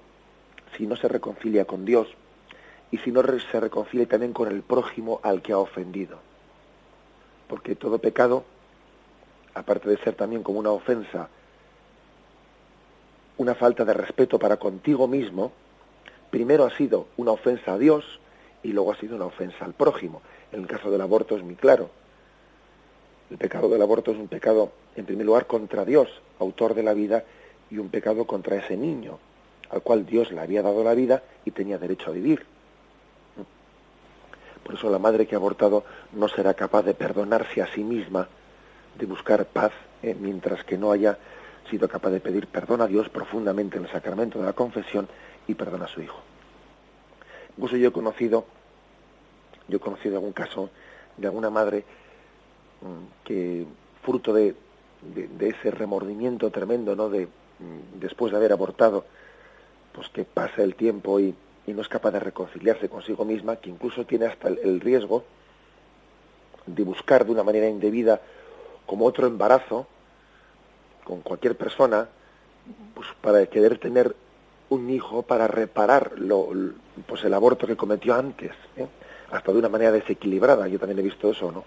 si 0.77 0.87
no 0.87 0.97
se 0.97 1.09
reconcilia 1.09 1.65
con 1.65 1.85
Dios 1.85 2.09
y 2.91 2.99
si 2.99 3.11
no 3.11 3.23
se 3.23 3.61
reconcilia 3.61 4.07
también 4.07 4.33
con 4.33 4.49
el 4.49 4.63
prójimo 4.63 5.21
al 5.23 5.43
que 5.43 5.53
ha 5.53 5.59
ofendido. 5.59 6.19
Porque 7.49 7.75
todo 7.75 7.99
pecado, 7.99 8.45
aparte 9.55 9.89
de 9.89 9.99
ser 9.99 10.15
también 10.15 10.43
como 10.43 10.59
una 10.59 10.71
ofensa, 10.71 11.29
una 13.39 13.55
falta 13.55 13.85
de 13.85 13.95
respeto 13.95 14.39
para 14.39 14.57
contigo 14.57 15.07
mismo, 15.09 15.53
primero 16.31 16.65
ha 16.65 16.77
sido 16.77 17.09
una 17.17 17.33
ofensa 17.33 17.75
a 17.75 17.79
Dios 17.79 18.21
y 18.63 18.73
luego 18.73 18.93
ha 18.93 18.97
sido 18.97 19.17
una 19.17 19.27
ofensa 19.27 19.65
al 19.65 19.75
prójimo. 19.75 20.23
En 20.53 20.61
el 20.61 20.67
caso 20.67 20.91
del 20.91 21.01
aborto 21.01 21.37
es 21.37 21.43
muy 21.43 21.55
claro. 21.55 21.91
El 23.31 23.39
pecado 23.39 23.69
del 23.69 23.83
aborto 23.83 24.13
es 24.13 24.19
un 24.19 24.29
pecado, 24.29 24.71
en 24.95 25.05
primer 25.05 25.27
lugar, 25.27 25.47
contra 25.47 25.85
Dios, 25.85 26.09
autor 26.39 26.75
de 26.75 26.85
la 26.85 26.95
vida, 26.95 27.25
y 27.71 27.79
un 27.79 27.89
pecado 27.89 28.27
contra 28.27 28.57
ese 28.57 28.77
niño, 28.77 29.19
al 29.71 29.83
cual 29.83 30.07
Dios 30.07 30.33
le 30.33 30.41
había 30.41 30.63
dado 30.63 30.83
la 30.85 30.95
vida 30.95 31.23
y 31.45 31.51
tenía 31.51 31.79
derecho 31.79 32.11
a 32.11 32.15
vivir. 32.15 32.45
Por 34.65 34.75
eso 34.75 34.91
la 34.91 34.99
madre 34.99 35.27
que 35.27 35.37
ha 35.37 35.39
abortado 35.39 35.85
no 36.13 36.29
será 36.29 36.55
capaz 36.55 36.83
de 36.83 36.95
perdonarse 36.95 37.63
a 37.63 37.73
sí 37.73 37.85
misma, 37.85 38.29
de 38.99 39.07
buscar 39.07 39.47
paz, 39.47 39.73
eh, 40.03 40.17
mientras 40.19 40.65
que 40.65 40.77
no 40.77 40.91
haya 40.91 41.19
sido 41.71 41.89
capaz 41.89 42.11
de 42.11 42.21
pedir 42.21 42.47
perdón 42.49 42.81
a 42.81 42.87
Dios 42.87 43.09
profundamente 43.09 43.79
en 43.79 43.85
el 43.85 43.91
sacramento 43.91 44.39
de 44.39 44.47
la 44.47 44.53
confesión 44.53 45.09
y 45.47 45.55
perdón 45.55 45.83
a 45.83 45.89
su 45.89 46.03
hijo. 46.03 46.21
Incluso 47.57 47.77
yo 47.77 47.89
he 47.89 47.93
conocido, 47.93 48.45
yo 49.69 49.77
he 49.77 49.81
conocido 49.81 50.17
algún 50.17 50.33
caso 50.33 50.71
de 51.17 51.27
alguna 51.27 51.51
madre 51.51 51.85
mm, 52.83 53.25
que 53.25 53.67
fruto 54.03 54.33
de, 54.33 54.55
de, 55.03 55.49
ese 55.49 55.71
remordimiento 55.71 56.51
tremendo, 56.51 56.95
¿no? 56.95 57.09
De, 57.09 57.27
mm, 57.27 58.01
después 58.01 58.33
de 58.33 58.39
haber 58.39 58.53
abortado, 58.53 59.05
pues 59.97 60.11
que 60.11 60.25
pasa 60.25 60.63
el 60.63 60.75
tiempo 60.75 61.19
y, 61.19 61.35
no 61.67 61.83
es 61.83 61.89
capaz 61.89 62.13
de 62.13 62.21
reconciliarse 62.21 62.89
consigo 62.89 63.25
misma, 63.25 63.57
que 63.57 63.71
incluso 63.71 64.07
tiene 64.07 64.27
hasta 64.27 64.47
el, 64.47 64.81
riesgo 64.81 65.25
de 66.65 66.85
buscar 66.85 67.25
de 67.25 67.33
una 67.33 67.43
manera 67.43 67.69
indebida 67.69 68.21
como 68.85 69.05
otro 69.05 69.27
embarazo 69.27 69.89
con 71.03 71.23
cualquier 71.23 71.57
persona, 71.57 72.09
pues 72.95 73.09
para 73.21 73.45
querer 73.47 73.79
tener 73.79 74.15
un 74.69 74.89
hijo 74.91 75.23
para 75.23 75.49
reparar 75.49 76.13
lo, 76.19 76.51
pues 77.07 77.25
el 77.25 77.35
aborto 77.35 77.67
que 77.67 77.77
cometió 77.77 78.15
antes, 78.15 78.53
¿eh? 78.77 78.87
hasta 79.33 79.51
de 79.51 79.59
una 79.59 79.69
manera 79.69 79.91
desequilibrada. 79.91 80.69
Yo 80.69 80.79
también 80.79 81.01
he 81.01 81.03
visto 81.03 81.31
eso, 81.33 81.51
¿no? 81.51 81.65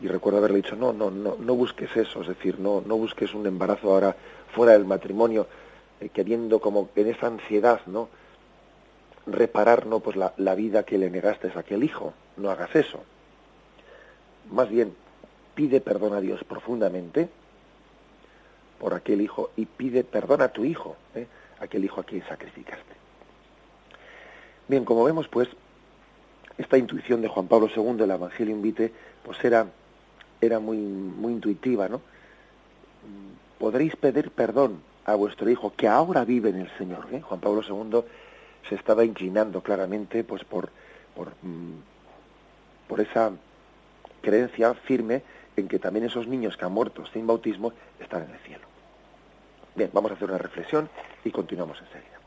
Y 0.00 0.08
recuerdo 0.08 0.38
haberle 0.38 0.58
dicho, 0.58 0.74
no, 0.74 0.94
no, 0.94 1.10
no, 1.10 1.36
no 1.38 1.54
busques 1.54 1.94
eso, 1.96 2.22
es 2.22 2.28
decir, 2.28 2.58
no, 2.60 2.82
no 2.86 2.96
busques 2.96 3.34
un 3.34 3.46
embarazo 3.46 3.92
ahora 3.92 4.16
fuera 4.54 4.72
del 4.72 4.86
matrimonio, 4.86 5.46
eh, 6.00 6.08
queriendo 6.08 6.60
como 6.60 6.88
en 6.94 7.08
esa 7.08 7.26
ansiedad, 7.26 7.80
¿no? 7.86 8.08
Reparar, 9.26 9.86
¿no? 9.86 10.00
Pues 10.00 10.16
la, 10.16 10.34
la 10.36 10.54
vida 10.54 10.84
que 10.84 10.98
le 10.98 11.10
negaste 11.10 11.50
a 11.54 11.60
aquel 11.60 11.82
hijo. 11.84 12.12
No 12.36 12.50
hagas 12.50 12.74
eso. 12.76 13.02
Más 14.50 14.68
bien, 14.68 14.94
pide 15.54 15.80
perdón 15.80 16.14
a 16.14 16.20
Dios 16.20 16.44
profundamente 16.44 17.28
por 18.78 18.94
aquel 18.94 19.20
hijo 19.20 19.50
y 19.56 19.66
pide 19.66 20.04
perdón 20.04 20.42
a 20.42 20.48
tu 20.48 20.64
hijo, 20.64 20.96
¿eh? 21.14 21.26
aquel 21.60 21.84
hijo 21.84 22.00
a 22.00 22.04
quien 22.04 22.22
sacrificaste. 22.26 22.94
Bien, 24.68 24.84
como 24.84 25.04
vemos, 25.04 25.28
pues, 25.28 25.48
esta 26.58 26.76
intuición 26.76 27.22
de 27.22 27.28
Juan 27.28 27.48
Pablo 27.48 27.68
II, 27.74 28.02
el 28.02 28.10
Evangelio 28.10 28.54
Invite, 28.54 28.92
pues 29.22 29.42
era, 29.44 29.66
era 30.40 30.58
muy, 30.58 30.76
muy 30.78 31.32
intuitiva, 31.32 31.88
¿no? 31.88 32.00
Podréis 33.58 33.96
pedir 33.96 34.30
perdón 34.30 34.80
a 35.06 35.14
vuestro 35.14 35.48
hijo 35.48 35.72
que 35.76 35.88
ahora 35.88 36.24
vive 36.24 36.50
en 36.50 36.60
el 36.60 36.70
Señor. 36.76 37.06
¿eh? 37.12 37.20
Juan 37.20 37.40
Pablo 37.40 37.62
II 37.62 38.00
se 38.68 38.74
estaba 38.74 39.04
inclinando 39.04 39.62
claramente 39.62 40.24
pues 40.24 40.44
por, 40.44 40.70
por, 41.14 41.28
mm, 41.42 41.74
por 42.88 43.00
esa 43.00 43.30
creencia 44.20 44.74
firme 44.74 45.22
en 45.56 45.68
que 45.68 45.78
también 45.78 46.06
esos 46.06 46.26
niños 46.26 46.56
que 46.56 46.64
han 46.64 46.72
muerto 46.72 47.06
sin 47.06 47.26
bautismo 47.26 47.72
están 48.00 48.24
en 48.24 48.30
el 48.32 48.38
cielo. 48.40 48.66
Bien, 49.76 49.90
vamos 49.92 50.10
a 50.10 50.14
hacer 50.14 50.28
una 50.28 50.38
reflexión 50.38 50.88
y 51.24 51.30
continuamos 51.30 51.78
enseguida. 51.80 52.18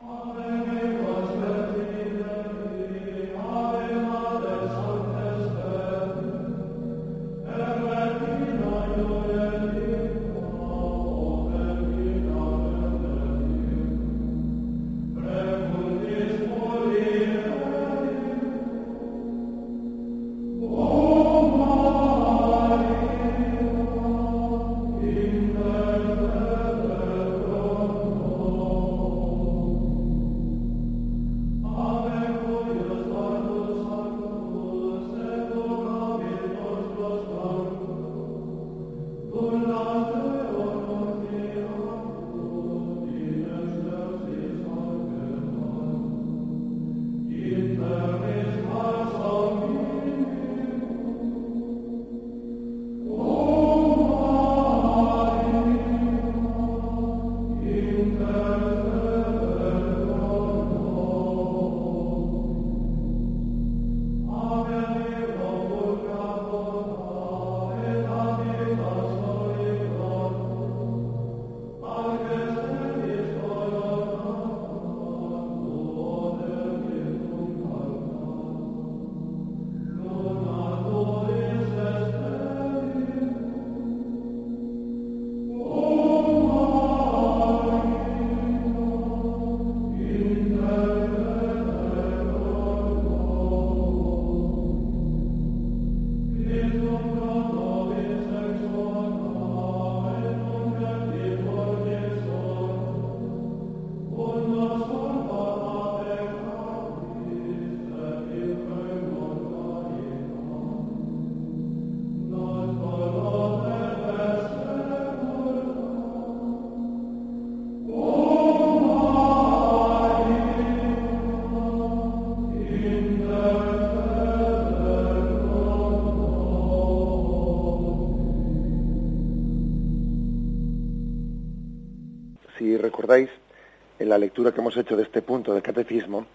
La 134.10 134.18
lectura 134.18 134.52
que 134.52 134.60
hemos 134.60 134.76
hecho 134.76 134.96
de 134.96 135.04
este 135.04 135.22
punto 135.22 135.54
del 135.54 135.62
catecismo, 135.62 136.26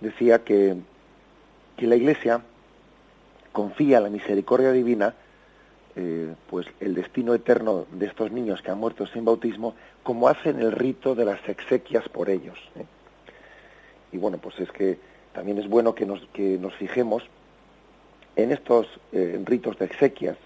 decía 0.00 0.40
que, 0.40 0.76
que 1.76 1.86
la 1.86 1.94
Iglesia 1.94 2.42
confía 3.52 3.98
en 3.98 4.02
la 4.02 4.10
misericordia 4.10 4.72
divina 4.72 5.14
eh, 5.94 6.34
pues 6.48 6.66
el 6.80 6.94
destino 6.94 7.34
eterno 7.34 7.86
de 7.92 8.06
estos 8.06 8.32
niños 8.32 8.62
que 8.62 8.70
han 8.72 8.78
muerto 8.78 9.06
sin 9.06 9.24
bautismo, 9.24 9.76
como 10.02 10.26
hacen 10.26 10.60
el 10.60 10.72
rito 10.72 11.14
de 11.14 11.24
las 11.24 11.48
exequias 11.48 12.08
por 12.08 12.28
ellos. 12.28 12.58
¿eh? 12.74 12.84
Y 14.10 14.18
bueno, 14.18 14.38
pues 14.38 14.58
es 14.58 14.72
que 14.72 14.98
también 15.32 15.58
es 15.58 15.68
bueno 15.68 15.94
que 15.94 16.04
nos, 16.04 16.26
que 16.32 16.58
nos 16.58 16.74
fijemos 16.74 17.22
en 18.34 18.50
estos 18.50 18.88
eh, 19.12 19.40
ritos 19.44 19.78
de 19.78 19.84
exequias 19.84 20.36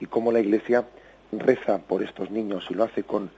y 0.00 0.06
cómo 0.06 0.32
la 0.32 0.40
Iglesia 0.40 0.84
reza 1.32 1.78
por 1.78 2.02
estos 2.02 2.30
niños 2.30 2.66
y 2.68 2.74
lo 2.74 2.84
hace 2.84 3.04
con, 3.04 3.30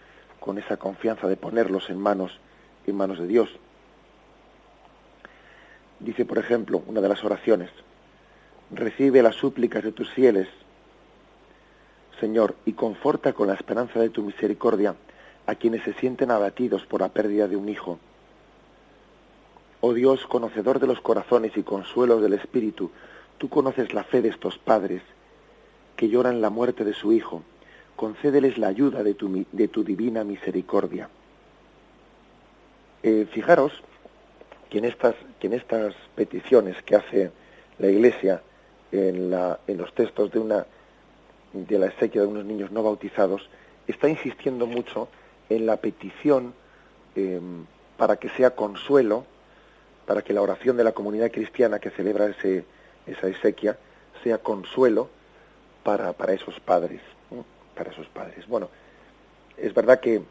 con 0.47 0.59
esa 0.59 0.77
confianza 0.77 1.27
de 1.27 1.37
ponerlos 1.37 1.91
en 1.91 1.99
manos, 1.99 2.39
en 2.87 2.97
manos 2.97 3.19
de 3.19 3.27
Dios. 3.27 3.51
Dice, 5.99 6.25
por 6.25 6.39
ejemplo, 6.39 6.85
una 6.87 7.01
de 7.01 7.09
las 7.09 7.25
oraciones, 7.25 7.69
recibe 8.71 9.25
las 9.25 9.35
súplicas 9.35 9.83
de 9.83 9.91
tus 9.91 10.09
fieles, 10.09 10.47
Señor, 12.21 12.55
y 12.65 12.75
conforta 12.75 13.33
con 13.33 13.49
la 13.49 13.55
esperanza 13.55 13.99
de 13.99 14.09
tu 14.09 14.23
misericordia 14.23 14.95
a 15.47 15.57
quienes 15.57 15.83
se 15.83 15.95
sienten 15.95 16.31
abatidos 16.31 16.87
por 16.87 17.01
la 17.01 17.09
pérdida 17.09 17.49
de 17.49 17.57
un 17.57 17.69
hijo. 17.69 17.99
Oh 19.81 19.95
Dios, 19.95 20.27
conocedor 20.27 20.79
de 20.79 20.87
los 20.87 21.01
corazones 21.01 21.57
y 21.57 21.65
consuelo 21.65 22.21
del 22.21 22.35
Espíritu, 22.35 22.93
tú 23.39 23.49
conoces 23.49 23.93
la 23.93 24.05
fe 24.05 24.23
de 24.23 24.29
estos 24.29 24.59
padres 24.59 25.03
que 25.97 26.09
lloran 26.09 26.41
la 26.41 26.51
muerte 26.51 26.85
de 26.85 26.95
su 26.95 27.13
hijo. 27.13 27.43
Concédeles 27.97 28.59
la 28.59 28.69
ayuda 28.69 29.03
de 29.03 29.15
tu, 29.15 29.45
de 29.51 29.69
tu 29.69 29.83
divina 29.83 30.23
misericordia. 30.23 31.09
Eh, 33.03 33.27
fijaros 33.33 33.73
que 34.71 34.79
en, 34.79 34.85
estas, 34.85 35.15
que 35.41 35.47
en 35.47 35.55
estas 35.55 35.95
peticiones 36.15 36.83
que 36.83 36.97
hace 36.97 37.31
la 37.79 37.89
Iglesia 37.89 38.43
en, 38.93 39.31
la, 39.31 39.61
en 39.67 39.79
los 39.79 39.95
textos 39.95 40.31
de 40.31 40.39
una 40.39 40.67
de 41.53 41.79
la 41.79 41.87
exequia 41.87 42.21
de 42.21 42.27
unos 42.27 42.45
niños 42.45 42.71
no 42.71 42.83
bautizados, 42.83 43.49
está 43.87 44.09
insistiendo 44.09 44.67
mucho 44.67 45.09
en 45.49 45.67
la 45.67 45.77
petición 45.79 46.55
em, 47.15 47.65
para 47.97 48.17
que 48.17 48.29
sea 48.31 48.55
consuelo, 48.55 49.25
para 50.07 50.23
que 50.23 50.33
la 50.33 50.43
oración 50.43 50.77
de 50.77 50.85
la 50.85 50.93
comunidad 50.93 51.31
cristiana 51.31 51.79
que 51.79 51.91
celebra 51.91 52.27
ese, 52.27 52.65
esa 53.07 53.29
exequia 53.29 53.79
sea 54.23 54.39
consuelo 54.39 55.09
para, 55.83 56.13
para 56.13 56.33
esos 56.33 56.59
padres, 56.61 57.01
para 57.77 57.91
esos 57.91 58.09
padres. 58.09 58.47
Bueno, 58.49 58.69
es 59.57 59.73
verdad 59.73 60.01
que 60.01 60.23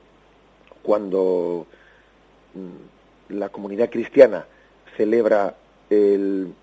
cuando 0.83 1.65
mm, 2.53 3.33
la 3.37 3.49
comunidad 3.49 3.89
cristiana 3.89 4.45
celebra 4.97 5.55
el, 5.89 6.53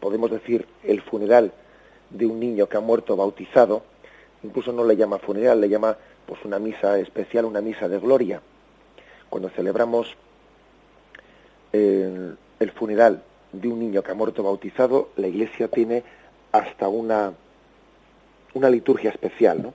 podemos 0.00 0.30
decir, 0.30 0.66
el 0.82 1.00
funeral 1.02 1.52
de 2.10 2.26
un 2.26 2.38
niño 2.38 2.68
que 2.68 2.76
ha 2.76 2.80
muerto 2.80 3.16
bautizado, 3.16 3.82
incluso 4.42 4.72
no 4.72 4.84
le 4.84 4.96
llama 4.96 5.18
funeral, 5.18 5.60
le 5.60 5.68
llama 5.68 5.96
pues 6.26 6.44
una 6.44 6.58
misa 6.58 6.98
especial, 6.98 7.44
una 7.44 7.60
misa 7.60 7.88
de 7.88 7.98
gloria. 7.98 8.40
Cuando 9.30 9.48
celebramos 9.50 10.14
el, 11.72 12.36
el 12.60 12.70
funeral 12.72 13.22
de 13.52 13.68
un 13.68 13.80
niño 13.80 14.02
que 14.02 14.10
ha 14.10 14.14
muerto 14.14 14.42
bautizado, 14.42 15.10
la 15.16 15.26
Iglesia 15.26 15.68
tiene 15.68 16.02
hasta 16.52 16.88
una 16.88 17.32
una 18.54 18.70
liturgia 18.70 19.10
especial, 19.10 19.62
¿no? 19.62 19.74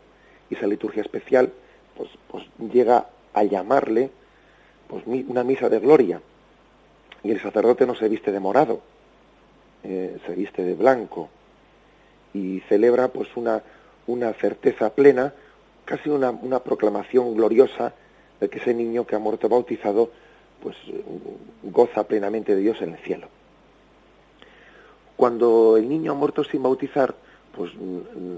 Y 0.50 0.56
esa 0.56 0.68
liturgia 0.68 1.02
especial, 1.02 1.52
pues, 1.96 2.10
pues 2.28 2.46
llega 2.72 3.08
a 3.34 3.44
llamarle 3.44 4.10
pues 4.88 5.04
una 5.06 5.44
misa 5.44 5.70
de 5.70 5.80
gloria. 5.80 6.22
Y 7.24 7.32
el 7.32 7.42
sacerdote 7.42 7.86
no 7.86 7.96
se 7.96 8.10
viste 8.10 8.32
de 8.32 8.40
morado, 8.40 8.82
eh, 9.84 10.18
se 10.26 10.34
viste 10.34 10.64
de 10.64 10.74
blanco, 10.74 11.30
y 12.34 12.62
celebra 12.62 13.10
pues 13.10 13.30
una, 13.36 13.62
una 14.08 14.34
certeza 14.34 14.94
plena, 14.94 15.34
casi 15.86 16.10
una, 16.10 16.32
una 16.32 16.60
proclamación 16.60 17.36
gloriosa 17.36 17.94
de 18.40 18.50
que 18.50 18.60
ese 18.60 18.74
niño 18.74 19.06
que 19.06 19.16
ha 19.16 19.20
muerto 19.20 19.50
bautizado 19.50 20.12
pues 20.62 20.76
goza 21.64 22.04
plenamente 22.06 22.56
de 22.56 22.62
Dios 22.62 22.82
en 22.82 22.94
el 22.94 23.00
cielo. 23.00 23.28
Cuando 25.16 25.78
el 25.78 25.88
niño 25.88 26.12
ha 26.12 26.16
muerto 26.16 26.44
sin 26.44 26.64
bautizar, 26.64 27.16
pues 27.56 27.72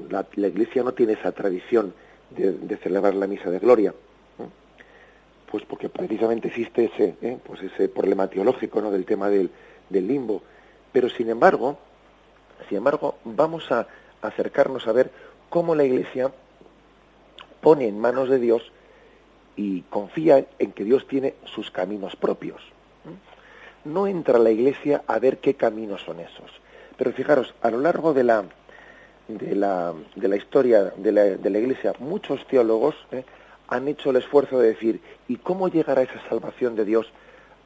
la, 0.09 0.25
Iglesia 0.47 0.83
no 0.83 0.93
tiene 0.93 1.13
esa 1.13 1.31
tradición 1.31 1.93
de, 2.29 2.77
celebrar 2.77 3.15
la 3.15 3.27
misa 3.27 3.49
de 3.49 3.59
gloria, 3.59 3.93
pues 5.49 5.65
porque 5.65 5.89
precisamente 5.89 6.47
existe 6.47 6.85
ese, 6.85 7.15
¿eh? 7.21 7.37
pues 7.43 7.61
ese 7.61 7.89
problema 7.89 8.27
teológico 8.27 8.81
¿no? 8.81 8.89
del 8.89 9.05
tema 9.05 9.29
del, 9.29 9.49
del 9.89 10.07
limbo. 10.07 10.41
Pero 10.93 11.09
sin 11.09 11.29
embargo, 11.29 11.77
sin 12.69 12.77
embargo, 12.77 13.15
vamos 13.25 13.69
a 13.71 13.87
acercarnos 14.21 14.87
a 14.87 14.93
ver 14.93 15.11
cómo 15.49 15.75
la 15.75 15.83
Iglesia 15.83 16.31
pone 17.61 17.87
en 17.87 17.99
manos 17.99 18.29
de 18.29 18.39
Dios 18.39 18.71
y 19.55 19.81
confía 19.83 20.45
en 20.59 20.71
que 20.71 20.83
Dios 20.83 21.07
tiene 21.07 21.35
sus 21.45 21.71
caminos 21.71 22.15
propios. 22.15 22.61
No 23.83 24.07
entra 24.07 24.39
la 24.39 24.51
Iglesia 24.51 25.03
a 25.07 25.19
ver 25.19 25.39
qué 25.39 25.55
caminos 25.55 26.01
son 26.03 26.19
esos. 26.19 26.51
Pero 26.97 27.13
fijaros, 27.13 27.53
a 27.61 27.71
lo 27.71 27.79
largo 27.79 28.13
de 28.13 28.23
la, 28.23 28.45
de 29.37 29.55
la, 29.55 29.93
de 30.15 30.27
la 30.27 30.35
historia 30.35 30.93
de 30.95 31.11
la, 31.11 31.23
de 31.23 31.49
la, 31.49 31.59
Iglesia, 31.59 31.93
muchos 31.99 32.45
teólogos 32.47 32.95
¿eh? 33.11 33.23
han 33.67 33.87
hecho 33.87 34.09
el 34.09 34.17
esfuerzo 34.17 34.59
de 34.59 34.69
decir, 34.69 35.01
¿y 35.27 35.37
cómo 35.37 35.67
llegará 35.67 36.01
esa 36.01 36.21
salvación 36.29 36.75
de 36.75 36.85
Dios 36.85 37.11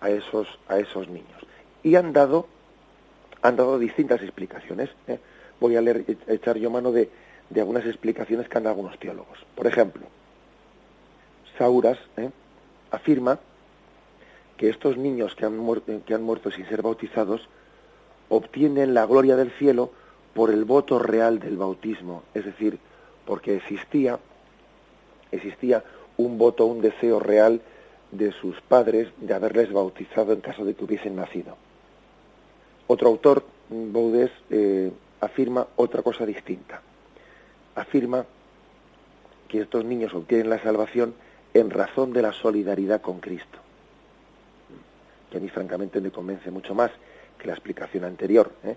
a 0.02 0.10
esos, 0.10 0.48
a 0.68 0.80
esos 0.80 1.08
niños? 1.08 1.42
Y 1.84 1.96
han 1.96 2.14
dado 2.14 2.48
han 3.46 3.56
dado 3.56 3.78
distintas 3.78 4.22
explicaciones. 4.22 4.90
¿eh? 5.08 5.20
Voy 5.60 5.76
a 5.76 5.82
leer, 5.82 6.04
echar 6.28 6.58
yo 6.58 6.70
mano 6.70 6.92
de, 6.92 7.10
de, 7.50 7.60
algunas 7.60 7.86
explicaciones 7.86 8.50
que 8.50 8.58
han 8.58 8.64
dado 8.64 8.76
algunos 8.76 8.98
teólogos. 9.00 9.38
Por 9.56 9.68
ejemplo, 9.68 10.04
Sauras 11.58 12.00
¿eh? 12.18 12.32
afirma 12.92 13.40
que 14.58 14.70
estos 14.70 14.98
niños 14.98 15.36
que 15.36 15.46
han, 15.46 15.58
muerto, 15.58 15.92
que 16.06 16.14
han 16.14 16.24
muerto 16.24 16.50
sin 16.52 16.68
ser 16.68 16.82
bautizados 16.82 17.48
obtienen 18.30 18.94
la 18.94 19.06
gloria 19.06 19.36
del 19.36 19.52
cielo 19.52 19.92
por 20.36 20.52
el 20.52 20.66
voto 20.66 21.00
real 21.00 21.40
del 21.40 21.56
bautismo, 21.56 22.24
es 22.34 22.44
decir, 22.44 22.78
porque 23.26 23.56
existía, 23.56 24.20
existía 25.32 25.82
un 26.18 26.38
voto, 26.38 26.66
un 26.66 26.82
deseo 26.82 27.22
real 27.22 27.62
de 28.12 28.34
sus 28.34 28.60
padres 28.60 29.08
de 29.18 29.34
haberles 29.34 29.72
bautizado 29.72 30.34
en 30.34 30.42
caso 30.42 30.66
de 30.66 30.76
que 30.76 30.84
hubiesen 30.84 31.16
nacido. 31.16 31.56
Otro 32.88 33.08
autor, 33.08 33.46
Baudés, 33.70 34.30
eh, 34.50 34.92
afirma 35.22 35.68
otra 35.78 36.04
cosa 36.04 36.26
distinta. 36.26 36.82
Afirma 37.76 38.26
que 39.48 39.62
estos 39.62 39.86
niños 39.86 40.14
obtienen 40.14 40.50
la 40.50 40.62
salvación 40.62 41.16
en 41.54 41.70
razón 41.70 42.12
de 42.12 42.22
la 42.22 42.34
solidaridad 42.34 43.00
con 43.00 43.22
Cristo. 43.22 43.60
Que 45.32 45.38
a 45.38 45.40
mí 45.40 45.48
francamente 45.48 46.02
me 46.02 46.12
convence 46.12 46.52
mucho 46.52 46.76
más 46.76 46.92
que 47.40 47.48
la 47.48 47.54
explicación 47.54 48.04
anterior. 48.04 48.52
¿eh? 48.66 48.76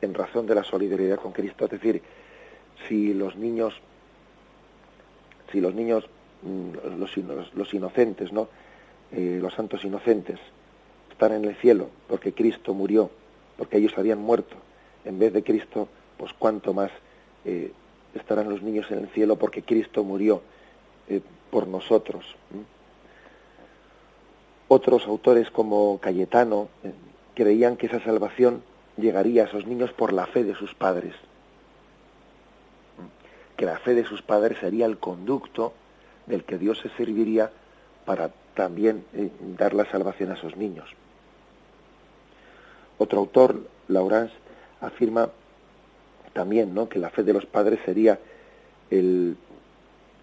En 0.00 0.14
razón 0.14 0.46
de 0.46 0.54
la 0.54 0.64
solidaridad 0.64 1.18
con 1.18 1.32
Cristo. 1.32 1.64
Es 1.64 1.70
decir, 1.70 2.02
si 2.88 3.14
los 3.14 3.36
niños, 3.36 3.74
si 5.50 5.60
los 5.60 5.74
niños, 5.74 6.04
mm, 6.42 6.98
los, 7.54 7.74
inocentes, 7.74 8.32
¿no? 8.32 8.48
Eh, 9.12 9.38
los 9.40 9.54
santos 9.54 9.84
inocentes, 9.84 10.38
están 11.10 11.32
en 11.32 11.44
el 11.44 11.54
cielo 11.56 11.88
porque 12.08 12.32
Cristo 12.32 12.74
murió 12.74 13.10
porque 13.56 13.78
ellos 13.78 13.96
habían 13.96 14.18
muerto. 14.18 14.56
En 15.04 15.18
vez 15.18 15.32
de 15.32 15.44
Cristo, 15.44 15.88
pues 16.16 16.32
cuánto 16.32 16.72
más 16.74 16.90
eh, 17.44 17.72
estarán 18.14 18.48
los 18.48 18.62
niños 18.62 18.90
en 18.90 18.98
el 18.98 19.08
cielo 19.08 19.36
porque 19.36 19.62
Cristo 19.62 20.02
murió 20.02 20.42
eh, 21.08 21.20
por 21.50 21.68
nosotros. 21.68 22.24
Otros 24.66 25.06
autores 25.06 25.50
como 25.50 25.98
Cayetano 25.98 26.68
creían 27.34 27.76
que 27.76 27.86
esa 27.86 28.00
salvación 28.00 28.62
llegaría 28.96 29.44
a 29.44 29.46
esos 29.46 29.66
niños 29.66 29.92
por 29.92 30.12
la 30.12 30.26
fe 30.26 30.44
de 30.44 30.54
sus 30.54 30.74
padres, 30.74 31.14
que 33.56 33.66
la 33.66 33.78
fe 33.78 33.94
de 33.94 34.04
sus 34.04 34.22
padres 34.22 34.58
sería 34.58 34.86
el 34.86 34.98
conducto 34.98 35.72
del 36.26 36.44
que 36.44 36.58
Dios 36.58 36.78
se 36.78 36.88
serviría 36.90 37.50
para 38.04 38.30
también 38.54 39.04
dar 39.58 39.74
la 39.74 39.84
salvación 39.90 40.30
a 40.30 40.34
esos 40.34 40.56
niños. 40.56 40.88
Otro 42.98 43.18
autor, 43.18 43.60
Laurence, 43.88 44.34
afirma 44.80 45.30
también 46.32 46.74
¿no? 46.74 46.88
que 46.88 46.98
la 46.98 47.10
fe 47.10 47.22
de 47.22 47.32
los 47.32 47.46
padres 47.46 47.80
sería 47.84 48.18
el, 48.90 49.36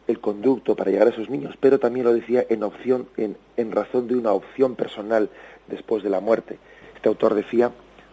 el, 0.07 0.19
conducto 0.19 0.75
para 0.75 0.91
llegar 0.91 1.07
a 1.07 1.11
esos 1.11 1.29
niños, 1.29 1.55
pero 1.59 1.79
también 1.79 2.05
lo 2.05 2.13
decía 2.13 2.45
en 2.49 2.63
opción, 2.63 3.07
en, 3.17 3.37
en 3.57 3.71
razón 3.71 4.07
de 4.07 4.15
una 4.15 4.31
opción 4.31 4.75
personal 4.75 5.29
después 5.67 6.03
de 6.03 6.09
la 6.09 6.19
muerte. 6.19 6.59
Este 6.95 7.09
autor 7.09 7.33
decía 7.33 7.71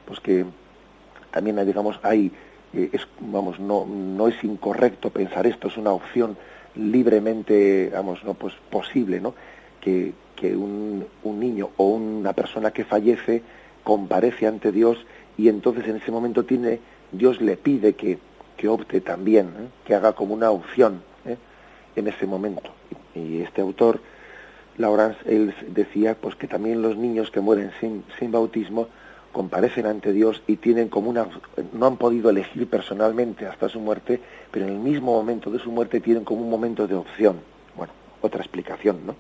pues 0.09 0.21
que 0.21 0.45
también 1.31 1.65
digamos 1.67 2.01
hay 2.03 2.33
eh, 2.73 2.89
es, 2.93 3.07
vamos 3.21 3.61
no 3.61 3.85
no 3.87 4.27
es 4.27 4.43
incorrecto 4.43 5.11
pensar 5.11 5.47
esto 5.47 5.69
es 5.69 5.77
una 5.77 5.93
opción 5.93 6.37
libremente 6.75 7.91
vamos 7.93 8.25
no 8.25 8.35
pues 8.35 8.55
posible 8.71 9.21
no 9.21 9.35
que, 9.81 10.15
que 10.35 10.57
un, 10.57 11.07
un 11.23 11.41
niño 11.41 11.71
o 11.77 11.89
una 11.89 12.33
persona 12.33 12.71
que 12.73 12.85
fallece 12.85 13.43
comparece 13.85 14.47
ante 14.47 14.73
Dios 14.73 14.99
y 15.37 15.49
entonces 15.49 15.87
en 15.87 15.97
ese 15.97 16.11
momento 16.11 16.45
tiene 16.45 16.81
Dios 17.13 17.41
le 17.41 17.57
pide 17.57 17.95
que, 17.95 18.19
que 18.57 18.69
opte 18.69 19.01
también, 19.01 19.47
¿eh? 19.47 19.69
que 19.85 19.95
haga 19.95 20.13
como 20.13 20.35
una 20.35 20.51
opción 20.51 21.03
¿eh? 21.25 21.37
en 21.97 22.09
ese 22.09 22.27
momento. 22.27 22.71
Y 23.15 23.41
este 23.41 23.63
autor, 23.63 24.01
Laurence, 24.77 25.19
él 25.27 25.55
decía 25.69 26.17
pues 26.21 26.35
que 26.35 26.47
también 26.47 26.83
los 26.83 26.97
niños 26.97 27.31
que 27.31 27.41
mueren 27.41 27.73
sin, 27.81 28.05
sin 28.19 28.33
bautismo 28.33 28.89
comparecen 29.39 29.87
ante 29.87 30.13
Dios 30.13 30.43
y 30.49 30.57
tienen 30.57 30.89
como 30.89 31.11
una 31.11 31.29
no 31.73 31.87
han 31.87 31.97
podido 31.97 32.29
elegir 32.29 32.67
personalmente 32.67 33.47
hasta 33.47 33.69
su 33.69 33.79
muerte, 33.79 34.21
pero 34.51 34.67
en 34.67 34.73
el 34.73 34.79
mismo 34.81 35.13
momento 35.13 35.49
de 35.49 35.61
su 35.61 35.71
muerte 35.71 36.01
tienen 36.01 36.25
como 36.25 36.43
un 36.43 36.51
momento 36.51 36.89
de 36.89 36.97
opción. 36.97 37.37
Bueno, 37.77 37.93
otra 38.21 38.41
explicación, 38.41 39.07
¿no? 39.07 39.15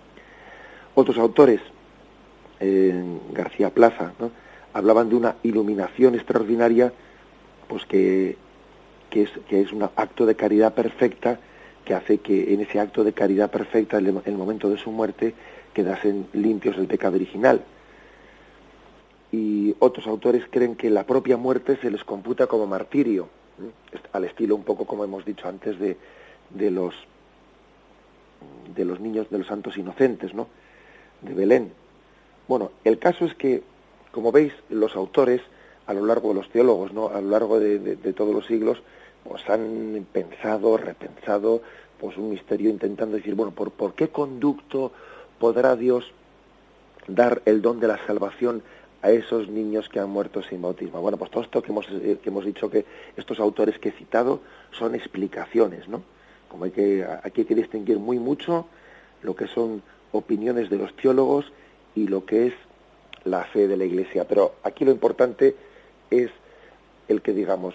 Otros 0.96 1.18
autores, 1.18 1.60
García 3.32 3.70
Plaza, 3.70 4.10
¿no? 4.18 4.32
hablaban 4.72 5.08
de 5.08 5.14
una 5.14 5.36
iluminación 5.44 6.16
extraordinaria, 6.16 6.92
pues 7.68 7.86
que, 7.86 8.36
que 9.10 9.22
es, 9.22 9.30
que 9.48 9.60
es 9.60 9.72
un 9.72 9.84
acto 9.84 10.26
de 10.26 10.34
caridad 10.34 10.74
perfecta 10.74 11.38
que 11.84 11.94
hace 11.94 12.18
que 12.18 12.52
en 12.52 12.60
ese 12.60 12.80
acto 12.80 13.04
de 13.04 13.12
caridad 13.12 13.52
perfecta, 13.52 13.98
en 13.98 14.20
el 14.24 14.36
momento 14.36 14.68
de 14.68 14.78
su 14.78 14.90
muerte, 14.90 15.34
quedasen 15.72 16.26
limpios 16.32 16.76
del 16.76 16.88
pecado 16.88 17.14
original. 17.14 17.62
Y 19.30 19.74
otros 19.78 20.06
autores 20.06 20.44
creen 20.50 20.74
que 20.74 20.90
la 20.90 21.04
propia 21.04 21.36
muerte 21.36 21.76
se 21.76 21.90
les 21.90 22.04
computa 22.04 22.46
como 22.46 22.66
martirio, 22.66 23.28
al 24.12 24.24
estilo 24.24 24.54
un 24.54 24.64
poco 24.64 24.86
como 24.86 25.04
hemos 25.04 25.24
dicho 25.24 25.48
antes 25.48 25.78
de, 25.78 25.96
de 26.50 26.70
los 26.70 26.94
de 28.74 28.84
los 28.84 29.00
niños 29.00 29.28
de 29.30 29.38
los 29.38 29.48
santos 29.48 29.76
inocentes, 29.76 30.32
¿no? 30.32 30.46
De 31.22 31.34
Belén. 31.34 31.72
Bueno, 32.46 32.70
el 32.84 32.98
caso 32.98 33.24
es 33.24 33.34
que 33.34 33.62
como 34.12 34.32
veis, 34.32 34.52
los 34.68 34.96
autores, 34.96 35.40
a 35.86 35.94
lo 35.94 36.04
largo 36.04 36.30
de 36.30 36.34
los 36.34 36.48
teólogos, 36.50 36.92
¿no? 36.92 37.08
a 37.08 37.20
lo 37.20 37.30
largo 37.30 37.60
de, 37.60 37.96
todos 38.14 38.34
los 38.34 38.46
siglos, 38.46 38.82
pues 39.24 39.48
han 39.48 40.06
pensado, 40.12 40.76
repensado, 40.76 41.62
pues 42.00 42.16
un 42.16 42.30
misterio 42.30 42.70
intentando 42.70 43.16
decir, 43.16 43.34
bueno, 43.34 43.52
¿por, 43.52 43.70
¿por 43.70 43.94
qué 43.94 44.08
conducto 44.08 44.92
podrá 45.38 45.76
Dios 45.76 46.12
dar 47.06 47.42
el 47.44 47.62
don 47.62 47.80
de 47.80 47.88
la 47.88 48.04
salvación 48.06 48.62
a 49.02 49.10
esos 49.10 49.48
niños 49.48 49.88
que 49.88 50.00
han 50.00 50.10
muerto 50.10 50.42
sin 50.42 50.60
bautismo. 50.62 51.00
Bueno, 51.00 51.16
pues 51.16 51.30
todo 51.30 51.42
esto 51.42 51.62
que 51.62 51.70
hemos, 51.70 51.86
eh, 51.90 52.18
que 52.22 52.30
hemos 52.30 52.44
dicho 52.44 52.68
que 52.68 52.84
estos 53.16 53.38
autores 53.38 53.78
que 53.78 53.90
he 53.90 53.92
citado 53.92 54.40
son 54.72 54.94
explicaciones, 54.94 55.88
¿no? 55.88 56.02
Como 56.48 56.64
hay 56.64 56.70
que, 56.70 57.04
aquí 57.22 57.42
hay 57.42 57.46
que 57.46 57.54
distinguir 57.54 57.98
muy 57.98 58.18
mucho 58.18 58.66
lo 59.22 59.36
que 59.36 59.46
son 59.46 59.82
opiniones 60.12 60.70
de 60.70 60.78
los 60.78 60.94
teólogos 60.96 61.52
y 61.94 62.08
lo 62.08 62.24
que 62.24 62.48
es 62.48 62.54
la 63.24 63.44
fe 63.44 63.68
de 63.68 63.76
la 63.76 63.84
Iglesia. 63.84 64.26
Pero 64.26 64.54
aquí 64.62 64.84
lo 64.84 64.90
importante 64.90 65.54
es 66.10 66.30
el 67.06 67.22
que 67.22 67.32
digamos, 67.32 67.74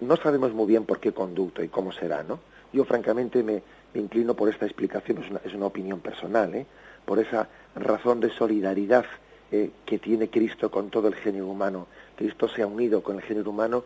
no 0.00 0.16
sabemos 0.16 0.52
muy 0.52 0.66
bien 0.66 0.84
por 0.84 1.00
qué 1.00 1.12
conducto 1.12 1.62
y 1.62 1.68
cómo 1.68 1.92
será, 1.92 2.22
¿no? 2.22 2.40
Yo 2.72 2.84
francamente 2.84 3.42
me, 3.42 3.62
inclino 3.94 4.34
por 4.34 4.48
esta 4.48 4.66
explicación, 4.66 5.22
es 5.22 5.30
una, 5.30 5.40
es 5.44 5.54
una 5.54 5.66
opinión 5.66 6.00
personal, 6.00 6.54
¿eh? 6.54 6.66
por 7.06 7.18
esa 7.18 7.48
razón 7.74 8.20
de 8.20 8.30
solidaridad 8.30 9.06
eh, 9.52 9.70
que 9.84 9.98
tiene 9.98 10.28
Cristo 10.28 10.70
con 10.70 10.90
todo 10.90 11.08
el 11.08 11.14
género 11.14 11.46
humano. 11.46 11.86
Cristo 12.16 12.48
se 12.48 12.62
ha 12.62 12.66
unido 12.66 13.02
con 13.02 13.16
el 13.16 13.22
género 13.22 13.50
humano 13.50 13.84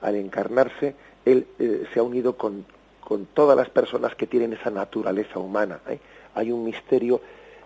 al 0.00 0.16
encarnarse, 0.16 0.94
Él 1.24 1.46
eh, 1.58 1.86
se 1.92 2.00
ha 2.00 2.02
unido 2.02 2.36
con, 2.36 2.64
con, 3.00 3.26
todas 3.26 3.56
las 3.56 3.70
personas 3.70 4.14
que 4.14 4.26
tienen 4.26 4.52
esa 4.52 4.70
naturaleza 4.70 5.38
humana. 5.38 5.80
¿eh? 5.88 5.98
Hay 6.34 6.52
un 6.52 6.64
misterio 6.64 7.20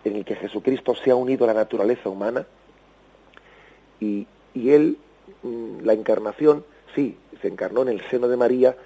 en 0.04 0.16
el 0.16 0.24
que 0.24 0.36
Jesucristo 0.36 0.94
se 0.94 1.10
ha 1.10 1.16
unido 1.16 1.44
a 1.44 1.48
la 1.48 1.54
naturaleza 1.54 2.08
humana, 2.08 2.46
y, 4.00 4.26
y 4.54 4.70
él, 4.70 4.96
mm, 5.42 5.80
la 5.82 5.92
encarnación, 5.92 6.64
sí, 6.94 7.16
se 7.40 7.48
encarnó 7.48 7.82
en 7.82 7.88
el 7.88 8.00
seno 8.08 8.28
de 8.28 8.36
María 8.36 8.76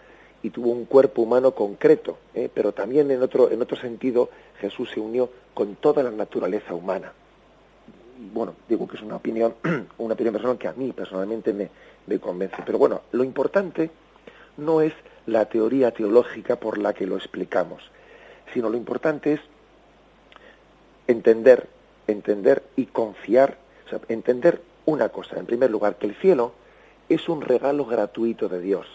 y 0.42 0.50
tuvo 0.50 0.70
un 0.70 0.84
cuerpo 0.84 1.22
humano 1.22 1.54
concreto, 1.54 2.18
¿eh? 2.34 2.48
pero 2.52 2.72
también 2.72 3.10
en 3.10 3.22
otro, 3.22 3.50
en 3.50 3.62
otro 3.62 3.76
sentido 3.76 4.28
Jesús 4.60 4.90
se 4.92 5.00
unió 5.00 5.30
con 5.54 5.76
toda 5.76 6.02
la 6.02 6.10
naturaleza 6.10 6.74
humana. 6.74 7.12
Bueno, 8.16 8.54
digo 8.68 8.86
que 8.86 8.96
es 8.96 9.02
una 9.02 9.16
opinión, 9.16 9.54
una 9.98 10.14
opinión 10.14 10.34
personal 10.34 10.58
que 10.58 10.68
a 10.68 10.72
mí 10.72 10.92
personalmente 10.92 11.52
me, 11.52 11.70
me 12.06 12.18
convence. 12.18 12.62
Pero 12.64 12.78
bueno, 12.78 13.02
lo 13.12 13.24
importante 13.24 13.90
no 14.56 14.80
es 14.80 14.92
la 15.26 15.46
teoría 15.46 15.90
teológica 15.90 16.56
por 16.56 16.78
la 16.78 16.92
que 16.92 17.06
lo 17.06 17.16
explicamos, 17.16 17.82
sino 18.52 18.68
lo 18.68 18.76
importante 18.76 19.32
es 19.34 19.40
entender, 21.06 21.68
entender 22.06 22.62
y 22.76 22.86
confiar, 22.86 23.56
o 23.86 23.88
sea, 23.88 24.00
entender 24.08 24.60
una 24.86 25.08
cosa, 25.08 25.38
en 25.38 25.46
primer 25.46 25.70
lugar, 25.70 25.96
que 25.96 26.06
el 26.06 26.14
cielo 26.14 26.52
es 27.08 27.28
un 27.28 27.40
regalo 27.40 27.84
gratuito 27.84 28.48
de 28.48 28.60
Dios. 28.60 28.86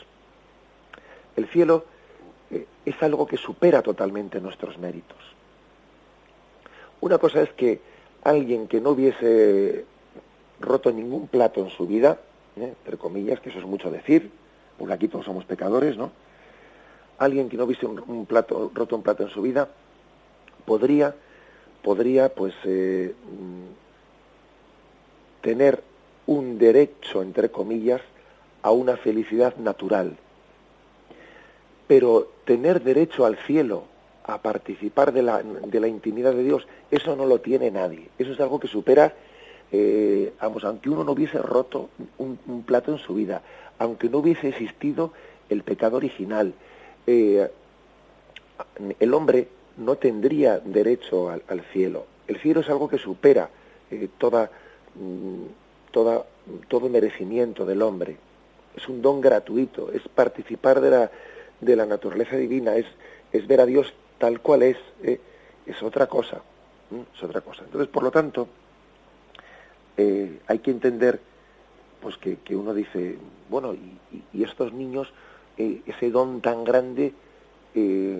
El 1.35 1.47
cielo 1.47 1.85
eh, 2.51 2.65
es 2.85 3.01
algo 3.01 3.25
que 3.25 3.37
supera 3.37 3.81
totalmente 3.81 4.39
nuestros 4.39 4.77
méritos. 4.77 5.17
Una 7.01 7.17
cosa 7.17 7.41
es 7.41 7.51
que 7.53 7.81
alguien 8.23 8.67
que 8.67 8.81
no 8.81 8.91
hubiese 8.91 9.85
roto 10.59 10.91
ningún 10.91 11.27
plato 11.27 11.61
en 11.61 11.69
su 11.69 11.87
vida, 11.87 12.19
¿eh? 12.57 12.73
entre 12.77 12.97
comillas, 12.97 13.39
que 13.39 13.49
eso 13.49 13.59
es 13.59 13.65
mucho 13.65 13.89
decir, 13.89 14.31
porque 14.77 14.93
aquí 14.93 15.07
todos 15.07 15.25
somos 15.25 15.45
pecadores, 15.45 15.97
¿no? 15.97 16.11
Alguien 17.17 17.49
que 17.49 17.57
no 17.57 17.65
hubiese 17.65 17.85
un, 17.85 18.25
plato, 18.25 18.71
roto 18.73 18.95
un 18.95 19.03
plato 19.03 19.23
en 19.23 19.29
su 19.29 19.41
vida, 19.41 19.67
podría, 20.65 21.15
podría, 21.81 22.29
pues, 22.29 22.53
eh, 22.63 23.13
tener 25.41 25.83
un 26.27 26.57
derecho, 26.57 27.21
entre 27.21 27.49
comillas, 27.49 28.01
a 28.61 28.71
una 28.71 28.97
felicidad 28.97 29.55
natural. 29.57 30.17
Pero 31.87 32.29
tener 32.45 32.83
derecho 32.83 33.25
al 33.25 33.37
cielo, 33.37 33.85
a 34.29 34.41
participar 34.41 35.11
de 35.11 35.23
la, 35.23 35.41
de 35.41 35.79
la 35.79 35.87
intimidad 35.87 36.33
de 36.33 36.43
Dios, 36.43 36.67
eso 36.91 37.15
no 37.15 37.25
lo 37.25 37.39
tiene 37.41 37.71
nadie. 37.71 38.09
Eso 38.17 38.33
es 38.33 38.39
algo 38.39 38.59
que 38.59 38.67
supera, 38.67 39.13
eh, 39.71 40.33
vamos, 40.41 40.63
aunque 40.63 40.89
uno 40.89 41.03
no 41.03 41.13
hubiese 41.13 41.39
roto 41.39 41.89
un, 42.17 42.63
plato 42.65 42.91
en 42.91 42.99
su 42.99 43.15
vida, 43.15 43.41
aunque 43.77 44.09
no 44.09 44.19
hubiese 44.19 44.49
existido 44.49 45.13
el 45.49 45.63
pecado 45.63 45.97
original, 45.97 46.53
eh, 47.07 47.49
el 48.99 49.13
hombre 49.13 49.47
no 49.77 49.95
tendría 49.95 50.59
derecho 50.59 51.29
al, 51.29 51.61
cielo. 51.73 52.05
El 52.27 52.37
cielo 52.37 52.61
es 52.61 52.69
algo 52.69 52.87
que 52.89 52.97
supera 52.97 53.49
eh, 53.89 54.09
toda 54.17 54.51
Mm, 54.95 55.45
toda, 55.91 56.25
todo 56.67 56.89
merecimiento 56.89 57.65
del 57.65 57.81
hombre. 57.81 58.17
Es 58.75 58.87
un 58.87 59.01
don 59.01 59.21
gratuito, 59.21 59.91
es 59.91 60.01
participar 60.07 60.81
de 60.81 60.89
la, 60.89 61.11
de 61.61 61.75
la 61.75 61.85
naturaleza 61.85 62.35
divina, 62.35 62.75
es, 62.75 62.85
es 63.31 63.47
ver 63.47 63.61
a 63.61 63.65
Dios 63.65 63.93
tal 64.19 64.41
cual 64.41 64.63
es, 64.63 64.77
¿eh? 65.01 65.19
es 65.65 65.81
otra 65.81 66.07
cosa, 66.07 66.41
es 67.15 67.23
otra 67.23 67.41
cosa. 67.41 67.63
Entonces, 67.63 67.87
por 67.89 68.03
lo 68.03 68.11
tanto, 68.11 68.47
eh, 69.97 70.39
hay 70.45 70.59
que 70.59 70.71
entender 70.71 71.19
pues 72.01 72.17
que, 72.17 72.37
que 72.37 72.55
uno 72.55 72.73
dice, 72.73 73.17
bueno, 73.49 73.73
y, 73.73 73.99
y 74.33 74.43
estos 74.43 74.71
niños, 74.71 75.11
eh, 75.57 75.81
ese 75.85 76.11
don 76.11 76.41
tan 76.41 76.63
grande, 76.63 77.13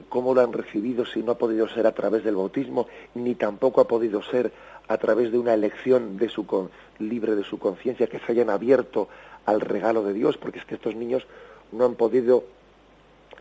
cómo 0.08 0.34
lo 0.34 0.40
han 0.40 0.54
recibido 0.54 1.06
si 1.06 1.22
no 1.22 1.34
ha 1.34 1.38
podido 1.38 1.68
ser 1.68 1.86
a 1.86 1.92
través 1.92 2.24
del 2.24 2.36
bautismo, 2.36 2.88
ni 3.14 3.36
tampoco 3.36 3.82
ha 3.82 3.88
podido 3.88 4.22
ser 4.22 4.54
a 4.88 4.98
través 4.98 5.34
de 5.34 5.38
una 5.38 5.54
elección 5.54 6.18
de 6.18 6.30
su 6.30 6.70
libre 7.00 7.36
de 7.36 7.44
su 7.44 7.60
conciencia, 7.60 8.08
que 8.08 8.20
se 8.20 8.32
hayan 8.32 8.50
abierto 8.50 9.10
al 9.46 9.60
regalo 9.60 10.04
de 10.04 10.14
Dios, 10.14 10.38
porque 10.38 10.60
es 10.60 10.66
que 10.66 10.76
estos 10.76 10.96
niños 10.96 11.26
no 11.74 11.84
han 11.84 11.96
podido 11.96 12.46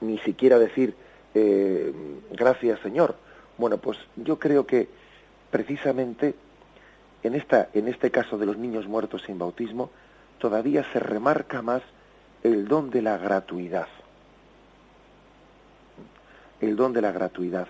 ni 0.01 0.19
siquiera 0.19 0.59
decir 0.59 0.95
eh, 1.35 1.93
gracias 2.31 2.81
Señor. 2.81 3.17
Bueno, 3.57 3.79
pues 3.79 3.99
yo 4.17 4.39
creo 4.39 4.67
que 4.67 4.89
precisamente 5.51 6.35
en, 7.23 7.35
esta, 7.35 7.69
en 7.75 7.89
este 7.89 8.11
caso 8.11 8.39
de 8.39 8.47
los 8.47 8.57
niños 8.57 8.87
muertos 8.87 9.23
sin 9.27 9.39
bautismo, 9.39 9.91
todavía 10.39 10.85
se 10.93 11.01
remarca 11.01 11.63
más 11.63 11.83
el 12.43 12.69
don 12.69 12.91
de 12.91 13.03
la 13.03 13.19
gratuidad. 13.19 13.89
El 16.61 16.77
don 16.77 16.93
de 16.93 17.03
la 17.03 17.13
gratuidad. 17.13 17.67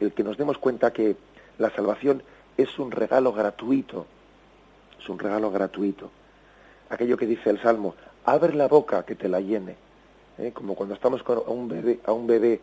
El 0.00 0.12
que 0.12 0.24
nos 0.24 0.36
demos 0.36 0.58
cuenta 0.58 0.92
que 0.92 1.16
la 1.58 1.70
salvación 1.70 2.22
es 2.56 2.78
un 2.78 2.90
regalo 2.90 3.32
gratuito, 3.32 4.06
es 5.00 5.08
un 5.08 5.18
regalo 5.18 5.50
gratuito. 5.50 6.10
Aquello 6.90 7.16
que 7.16 7.26
dice 7.26 7.50
el 7.50 7.60
Salmo, 7.60 7.94
abre 8.24 8.54
la 8.54 8.68
boca 8.68 9.04
que 9.04 9.14
te 9.14 9.28
la 9.28 9.40
llene, 9.40 9.76
¿eh? 10.38 10.52
como 10.52 10.74
cuando 10.74 10.94
estamos 10.94 11.22
con 11.22 11.38
a 11.38 11.50
un 11.50 11.68
bebé, 11.68 12.00
a 12.04 12.12
un 12.12 12.26
bebé 12.26 12.60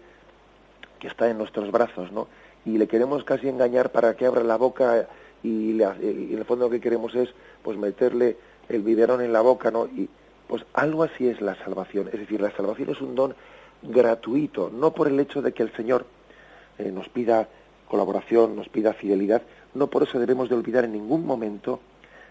que 1.00 1.08
está 1.08 1.30
en 1.30 1.38
nuestros 1.38 1.72
brazos, 1.72 2.12
¿no? 2.12 2.28
Y 2.66 2.78
le 2.78 2.88
queremos 2.88 3.24
casi 3.24 3.50
engañar 3.50 3.92
para 3.92 4.16
que 4.16 4.26
abra 4.26 4.44
la 4.44 4.56
boca 4.56 5.08
y, 5.44 5.74
le, 5.74 5.86
en 5.86 6.38
el 6.38 6.46
fondo 6.46 6.66
lo 6.66 6.72
que 6.72 6.80
queremos 6.80 7.16
es 7.16 7.30
pues 7.64 7.78
meterle 7.78 8.38
el 8.70 8.82
biberón 8.84 9.22
en 9.22 9.34
la 9.34 9.42
boca, 9.42 9.72
¿no? 9.72 9.86
Y 9.88 10.08
pues 10.48 10.64
algo 10.74 11.04
así 11.04 11.28
es 11.28 11.42
la 11.42 11.56
salvación, 11.56 12.10
es 12.12 12.20
decir, 12.20 12.42
la 12.42 12.52
salvación 12.52 12.90
es 12.90 13.02
un 13.02 13.16
don 13.16 13.34
gratuito, 13.82 14.70
no 14.70 14.94
por 14.94 15.08
el 15.08 15.20
hecho 15.20 15.42
de 15.42 15.54
que 15.54 15.64
el 15.64 15.74
Señor 15.74 16.06
eh, 16.78 16.92
nos 16.92 17.10
pida 17.10 17.48
colaboración, 17.88 18.56
nos 18.56 18.70
pida 18.70 18.94
fidelidad. 18.94 19.42
No 19.74 19.88
por 19.88 20.04
eso 20.04 20.20
debemos 20.20 20.50
de 20.50 20.56
olvidar 20.56 20.86
en 20.86 20.94
ningún 20.94 21.26
momento 21.26 21.80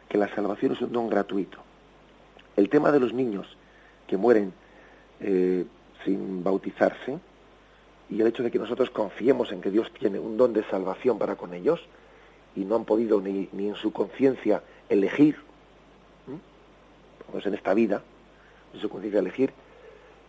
que 0.09 0.18
la 0.18 0.35
salvación 0.35 0.72
es 0.72 0.81
un 0.81 0.92
don 0.92 1.09
gratuito. 1.09 1.59
El 2.57 2.68
tema 2.68 2.92
de 2.92 3.00
los 3.00 3.12
niños 3.12 3.46
que 4.07 4.16
mueren 4.16 4.53
eh, 5.20 5.64
sin 6.04 6.42
bautizarse 6.42 7.18
y 8.09 8.20
el 8.20 8.26
hecho 8.26 8.42
de 8.42 8.50
que 8.50 8.59
nosotros 8.59 8.90
confiemos 8.90 9.52
en 9.52 9.61
que 9.61 9.70
Dios 9.70 9.90
tiene 9.92 10.18
un 10.18 10.37
don 10.37 10.52
de 10.52 10.64
salvación 10.64 11.18
para 11.18 11.37
con 11.37 11.54
ellos 11.54 11.80
y 12.56 12.64
no 12.64 12.76
han 12.76 12.85
podido 12.85 13.20
ni, 13.20 13.48
ni 13.52 13.68
en 13.68 13.76
su 13.76 13.92
conciencia 13.92 14.62
elegir, 14.88 15.37
pues 17.30 17.46
en 17.46 17.54
esta 17.54 17.74
vida, 17.74 18.02
en 18.74 18.80
su 18.80 18.88
conciencia 18.88 19.20
elegir, 19.20 19.52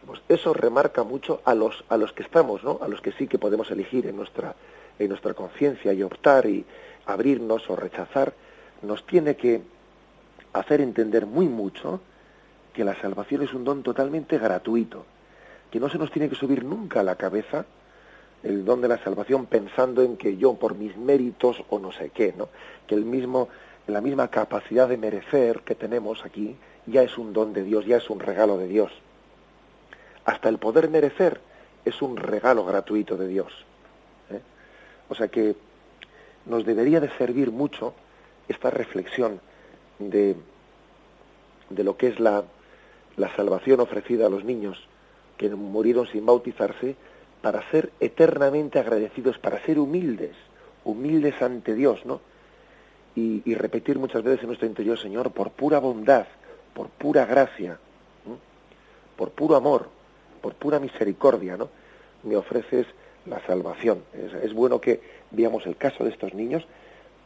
pues 0.05 0.21
eso 0.29 0.53
remarca 0.53 1.03
mucho 1.03 1.41
a 1.45 1.55
los 1.55 1.83
a 1.89 1.97
los 1.97 2.13
que 2.13 2.23
estamos, 2.23 2.63
¿no? 2.63 2.79
A 2.81 2.87
los 2.87 3.01
que 3.01 3.11
sí 3.11 3.27
que 3.27 3.39
podemos 3.39 3.71
elegir 3.71 4.05
en 4.07 4.17
nuestra 4.17 4.55
en 4.99 5.09
nuestra 5.09 5.33
conciencia 5.33 5.93
y 5.93 6.03
optar 6.03 6.45
y 6.45 6.65
abrirnos 7.05 7.69
o 7.69 7.75
rechazar, 7.75 8.33
nos 8.83 9.05
tiene 9.05 9.35
que 9.35 9.61
hacer 10.53 10.81
entender 10.81 11.25
muy 11.25 11.47
mucho 11.47 12.01
que 12.73 12.83
la 12.83 12.99
salvación 12.99 13.41
es 13.41 13.53
un 13.53 13.63
don 13.63 13.83
totalmente 13.83 14.37
gratuito, 14.37 15.05
que 15.69 15.79
no 15.79 15.89
se 15.89 15.97
nos 15.97 16.11
tiene 16.11 16.29
que 16.29 16.35
subir 16.35 16.63
nunca 16.63 17.01
a 17.01 17.03
la 17.03 17.15
cabeza 17.15 17.65
el 18.43 18.65
don 18.65 18.81
de 18.81 18.87
la 18.87 18.97
salvación 18.97 19.45
pensando 19.45 20.01
en 20.01 20.17
que 20.17 20.37
yo 20.37 20.55
por 20.55 20.75
mis 20.75 20.97
méritos 20.97 21.63
o 21.69 21.79
no 21.79 21.91
sé 21.91 22.09
qué, 22.09 22.33
¿no? 22.35 22.49
Que 22.87 22.95
el 22.95 23.05
mismo 23.05 23.49
la 23.87 24.01
misma 24.01 24.29
capacidad 24.29 24.87
de 24.87 24.97
merecer 24.97 25.61
que 25.61 25.75
tenemos 25.75 26.23
aquí 26.25 26.55
ya 26.85 27.03
es 27.03 27.17
un 27.17 27.33
don 27.33 27.53
de 27.53 27.63
Dios, 27.63 27.85
ya 27.85 27.97
es 27.97 28.09
un 28.09 28.19
regalo 28.19 28.57
de 28.57 28.67
Dios. 28.67 28.91
Hasta 30.25 30.49
el 30.49 30.57
poder 30.57 30.89
merecer 30.89 31.41
es 31.83 32.01
un 32.01 32.17
regalo 32.17 32.65
gratuito 32.65 33.17
de 33.17 33.27
Dios. 33.27 33.51
¿eh? 34.29 34.41
O 35.09 35.15
sea 35.15 35.27
que 35.27 35.55
nos 36.45 36.65
debería 36.65 36.99
de 36.99 37.09
servir 37.17 37.51
mucho 37.51 37.93
esta 38.47 38.69
reflexión 38.69 39.39
de, 39.99 40.35
de 41.69 41.83
lo 41.83 41.97
que 41.97 42.07
es 42.07 42.19
la, 42.19 42.43
la 43.17 43.35
salvación 43.35 43.79
ofrecida 43.79 44.27
a 44.27 44.29
los 44.29 44.43
niños 44.43 44.77
que 45.37 45.49
murieron 45.49 46.07
sin 46.07 46.25
bautizarse 46.25 46.95
para 47.41 47.69
ser 47.71 47.91
eternamente 47.99 48.79
agradecidos, 48.79 49.39
para 49.39 49.63
ser 49.65 49.79
humildes, 49.79 50.35
humildes 50.83 51.41
ante 51.41 51.73
Dios, 51.73 52.05
¿no? 52.05 52.21
Y, 53.13 53.53
repetir 53.55 53.99
muchas 53.99 54.23
veces 54.23 54.41
en 54.41 54.47
nuestro 54.47 54.67
interior, 54.67 54.97
Señor, 54.97 55.31
por 55.31 55.51
pura 55.51 55.79
bondad, 55.79 56.27
por 56.73 56.87
pura 56.89 57.25
gracia, 57.25 57.77
por 59.17 59.31
puro 59.31 59.57
amor, 59.57 59.89
por 60.41 60.53
pura 60.55 60.79
misericordia, 60.79 61.57
¿no? 61.57 61.69
Me 62.23 62.37
ofreces 62.37 62.87
la 63.25 63.45
salvación. 63.45 64.03
Es, 64.41 64.53
bueno 64.53 64.79
que 64.79 65.01
veamos 65.31 65.65
el 65.65 65.75
caso 65.75 66.03
de 66.03 66.11
estos 66.11 66.33
niños 66.33 66.65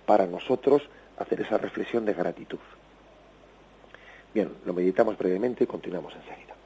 para 0.06 0.26
nosotros 0.26 0.82
hacer 1.17 1.41
esa 1.41 1.58
reflexión 1.58 2.06
de 2.06 2.13
gratitud. 2.13 2.60
Bien, 4.36 4.50
lo 4.65 4.74
meditamos 4.74 5.17
brevemente 5.17 5.63
y 5.63 5.67
continuamos 5.67 6.13
enseguida. 6.13 6.58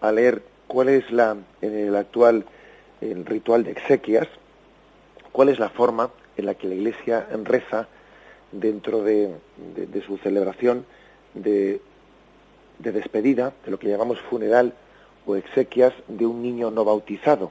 A, 0.00 0.12
leer 0.12 0.42
cuál 0.66 0.88
es 0.88 1.10
la, 1.10 1.36
en 1.60 1.78
el 1.78 1.96
actual 1.96 2.44
ritual 3.00 3.64
de 3.64 3.72
exequias, 3.72 4.28
cuál 5.32 5.48
es 5.48 5.58
la 5.58 5.68
forma 5.68 6.10
en 6.36 6.46
la 6.46 6.54
que 6.54 6.68
la 6.68 6.74
Iglesia 6.74 7.26
reza 7.44 7.88
dentro 8.52 9.02
de, 9.02 9.34
de, 9.74 9.86
de 9.86 10.02
su 10.02 10.16
celebración 10.18 10.86
de, 11.34 11.80
de, 12.78 12.92
despedida, 12.92 13.52
de 13.64 13.70
lo 13.70 13.78
que 13.78 13.88
llamamos 13.88 14.20
funeral 14.20 14.74
o 15.26 15.36
exequias 15.36 15.92
de 16.08 16.26
un 16.26 16.42
niño 16.42 16.70
no 16.70 16.84
bautizado. 16.84 17.50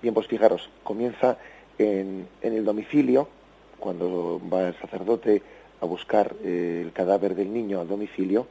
Bien, 0.00 0.14
pues 0.14 0.26
fijaros, 0.26 0.68
comienza 0.82 1.38
en, 1.78 2.26
en 2.40 2.52
el 2.54 2.64
domicilio, 2.64 3.28
cuando 3.78 4.40
va 4.52 4.68
el 4.68 4.78
sacerdote 4.80 5.42
a 5.80 5.86
buscar 5.86 6.34
eh, 6.42 6.82
el 6.84 6.92
cadáver 6.92 7.34
del 7.34 7.52
niño 7.52 7.80
al 7.80 7.88
domicilio, 7.88 8.46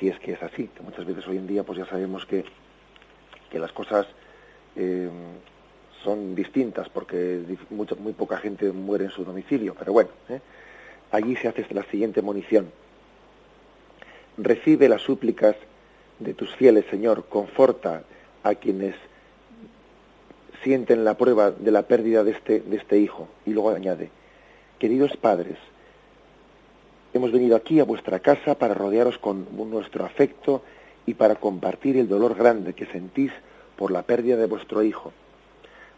si 0.00 0.08
es 0.08 0.18
que 0.18 0.32
es 0.32 0.42
así, 0.42 0.68
que 0.68 0.82
muchas 0.82 1.04
veces 1.04 1.28
hoy 1.28 1.36
en 1.36 1.46
día 1.46 1.62
pues 1.62 1.78
ya 1.78 1.84
sabemos 1.84 2.24
que, 2.24 2.42
que 3.50 3.58
las 3.58 3.70
cosas 3.70 4.06
eh, 4.74 5.10
son 6.02 6.34
distintas 6.34 6.88
porque 6.88 7.42
mucha, 7.68 7.94
muy 7.96 8.14
poca 8.14 8.38
gente 8.38 8.72
muere 8.72 9.04
en 9.04 9.10
su 9.10 9.24
domicilio, 9.24 9.76
pero 9.78 9.92
bueno, 9.92 10.08
¿eh? 10.30 10.40
allí 11.12 11.36
se 11.36 11.48
hace 11.48 11.66
la 11.74 11.84
siguiente 11.84 12.22
munición. 12.22 12.72
Recibe 14.38 14.88
las 14.88 15.02
súplicas 15.02 15.54
de 16.18 16.32
tus 16.32 16.54
fieles, 16.56 16.86
Señor, 16.90 17.26
conforta 17.28 18.04
a 18.42 18.54
quienes 18.54 18.94
sienten 20.62 21.04
la 21.04 21.18
prueba 21.18 21.50
de 21.50 21.70
la 21.70 21.82
pérdida 21.82 22.24
de 22.24 22.30
este, 22.30 22.60
de 22.60 22.76
este 22.76 22.98
hijo. 22.98 23.28
Y 23.44 23.52
luego 23.52 23.70
añade, 23.70 24.10
queridos 24.78 25.14
padres, 25.18 25.58
Hemos 27.12 27.32
venido 27.32 27.56
aquí 27.56 27.80
a 27.80 27.84
vuestra 27.84 28.20
casa 28.20 28.54
para 28.54 28.72
rodearos 28.72 29.18
con 29.18 29.48
nuestro 29.68 30.04
afecto 30.04 30.62
y 31.06 31.14
para 31.14 31.34
compartir 31.34 31.96
el 31.96 32.08
dolor 32.08 32.36
grande 32.36 32.72
que 32.72 32.86
sentís 32.86 33.32
por 33.76 33.90
la 33.90 34.02
pérdida 34.02 34.36
de 34.36 34.46
vuestro 34.46 34.84
hijo. 34.84 35.12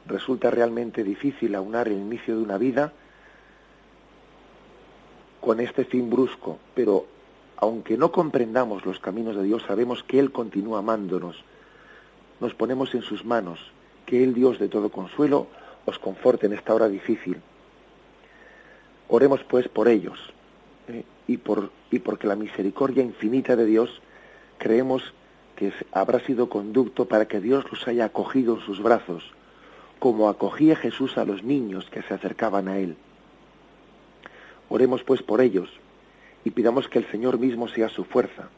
Resulta 0.06 0.50
realmente 0.50 1.04
difícil 1.04 1.54
aunar 1.54 1.88
el 1.88 1.98
inicio 1.98 2.36
de 2.36 2.42
una 2.42 2.56
vida 2.56 2.92
con 5.42 5.60
este 5.60 5.84
fin 5.84 6.08
brusco, 6.08 6.58
pero 6.74 7.04
aunque 7.58 7.98
no 7.98 8.10
comprendamos 8.10 8.86
los 8.86 8.98
caminos 8.98 9.36
de 9.36 9.42
Dios, 9.42 9.62
sabemos 9.66 10.02
que 10.02 10.18
Él 10.18 10.32
continúa 10.32 10.78
amándonos. 10.78 11.44
Nos 12.40 12.54
ponemos 12.54 12.94
en 12.94 13.02
sus 13.02 13.22
manos, 13.22 13.60
que 14.06 14.24
el 14.24 14.32
Dios 14.32 14.58
de 14.58 14.68
todo 14.68 14.88
consuelo, 14.88 15.46
os 15.84 15.98
conforte 15.98 16.46
en 16.46 16.54
esta 16.54 16.74
hora 16.74 16.88
difícil. 16.88 17.36
Oremos 19.08 19.44
pues 19.44 19.68
por 19.68 19.88
ellos 19.88 20.18
eh, 20.88 21.04
y, 21.26 21.36
por, 21.38 21.70
y 21.90 21.98
porque 21.98 22.26
la 22.26 22.36
misericordia 22.36 23.02
infinita 23.02 23.56
de 23.56 23.66
Dios 23.66 24.00
creemos 24.58 25.14
que 25.56 25.72
habrá 25.92 26.20
sido 26.20 26.48
conducto 26.48 27.06
para 27.06 27.26
que 27.26 27.40
Dios 27.40 27.64
los 27.70 27.86
haya 27.86 28.06
acogido 28.06 28.54
en 28.56 28.60
sus 28.60 28.82
brazos, 28.82 29.32
como 29.98 30.28
acogía 30.28 30.76
Jesús 30.76 31.18
a 31.18 31.24
los 31.24 31.42
niños 31.42 31.88
que 31.90 32.02
se 32.02 32.14
acercaban 32.14 32.68
a 32.68 32.78
Él. 32.78 32.96
Oremos 34.68 35.04
pues 35.04 35.22
por 35.22 35.40
ellos 35.40 35.68
y 36.44 36.50
pidamos 36.50 36.88
que 36.88 36.98
el 36.98 37.10
Señor 37.10 37.38
mismo 37.38 37.68
sea 37.68 37.88
su 37.88 38.04
fuerza. 38.04 38.48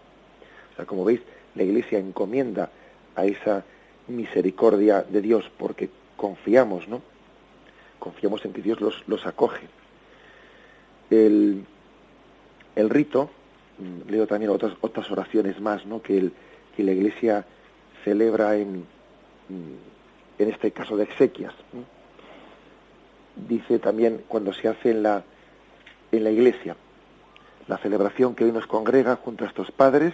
O 0.72 0.76
sea, 0.76 0.86
como 0.86 1.04
veis, 1.04 1.20
la 1.54 1.62
Iglesia 1.62 1.98
encomienda 1.98 2.70
a 3.16 3.26
esa 3.26 3.64
misericordia 4.08 5.02
de 5.02 5.20
Dios 5.20 5.50
porque 5.58 5.90
confiamos, 6.16 6.88
¿no? 6.88 7.02
Confiamos 7.98 8.44
en 8.44 8.52
que 8.52 8.62
Dios 8.62 8.80
los, 8.80 9.02
los 9.06 9.26
acoge. 9.26 9.66
El, 11.10 11.64
el 12.76 12.90
rito, 12.90 13.30
mm, 13.78 14.10
leo 14.10 14.26
también 14.26 14.50
otras, 14.50 14.74
otras 14.80 15.10
oraciones 15.10 15.60
más, 15.60 15.86
¿no? 15.86 16.02
Que, 16.02 16.18
el, 16.18 16.32
que 16.76 16.82
la 16.82 16.92
Iglesia 16.92 17.46
celebra 18.04 18.56
en, 18.56 18.80
mm, 19.48 20.38
en 20.38 20.50
este 20.50 20.72
caso 20.72 20.96
de 20.96 21.04
exequias. 21.04 21.54
Dice 23.36 23.78
también 23.78 24.24
cuando 24.28 24.52
se 24.52 24.68
hace 24.68 24.90
en 24.90 25.02
la, 25.02 25.24
en 26.12 26.24
la 26.24 26.30
Iglesia, 26.30 26.76
la 27.66 27.78
celebración 27.78 28.34
que 28.34 28.44
hoy 28.44 28.52
nos 28.52 28.66
congrega 28.66 29.16
junto 29.16 29.44
a 29.44 29.48
estos 29.48 29.70
padres 29.70 30.12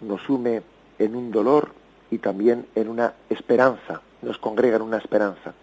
nos 0.00 0.22
sume 0.22 0.62
en 0.98 1.16
un 1.16 1.30
dolor 1.30 1.72
y 2.10 2.18
también 2.18 2.66
en 2.74 2.88
una 2.88 3.14
esperanza, 3.28 4.00
nos 4.22 4.38
congrega 4.38 4.76
en 4.76 4.82
una 4.82 4.98
esperanza. 4.98 5.54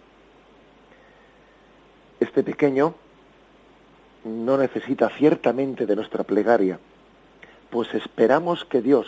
Este 2.20 2.42
pequeño 2.42 2.94
no 4.26 4.58
necesita 4.58 5.08
ciertamente 5.10 5.86
de 5.86 5.96
nuestra 5.96 6.24
plegaria, 6.24 6.78
pues 7.70 7.94
esperamos 7.94 8.64
que 8.64 8.82
Dios, 8.82 9.06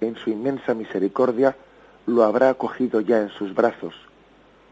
en 0.00 0.16
su 0.16 0.30
inmensa 0.30 0.74
misericordia, 0.74 1.56
lo 2.06 2.22
habrá 2.24 2.50
acogido 2.50 3.00
ya 3.00 3.20
en 3.20 3.30
sus 3.30 3.54
brazos, 3.54 3.94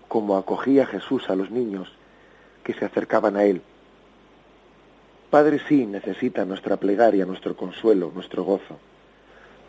como 0.08 0.36
acogía 0.36 0.86
Jesús 0.86 1.28
a 1.28 1.36
los 1.36 1.50
niños 1.50 1.92
que 2.62 2.74
se 2.74 2.84
acercaban 2.84 3.36
a 3.36 3.44
él. 3.44 3.62
Padre 5.30 5.60
sí 5.68 5.84
necesita 5.86 6.44
nuestra 6.44 6.76
plegaria, 6.76 7.26
nuestro 7.26 7.56
consuelo, 7.56 8.12
nuestro 8.14 8.44
gozo. 8.44 8.78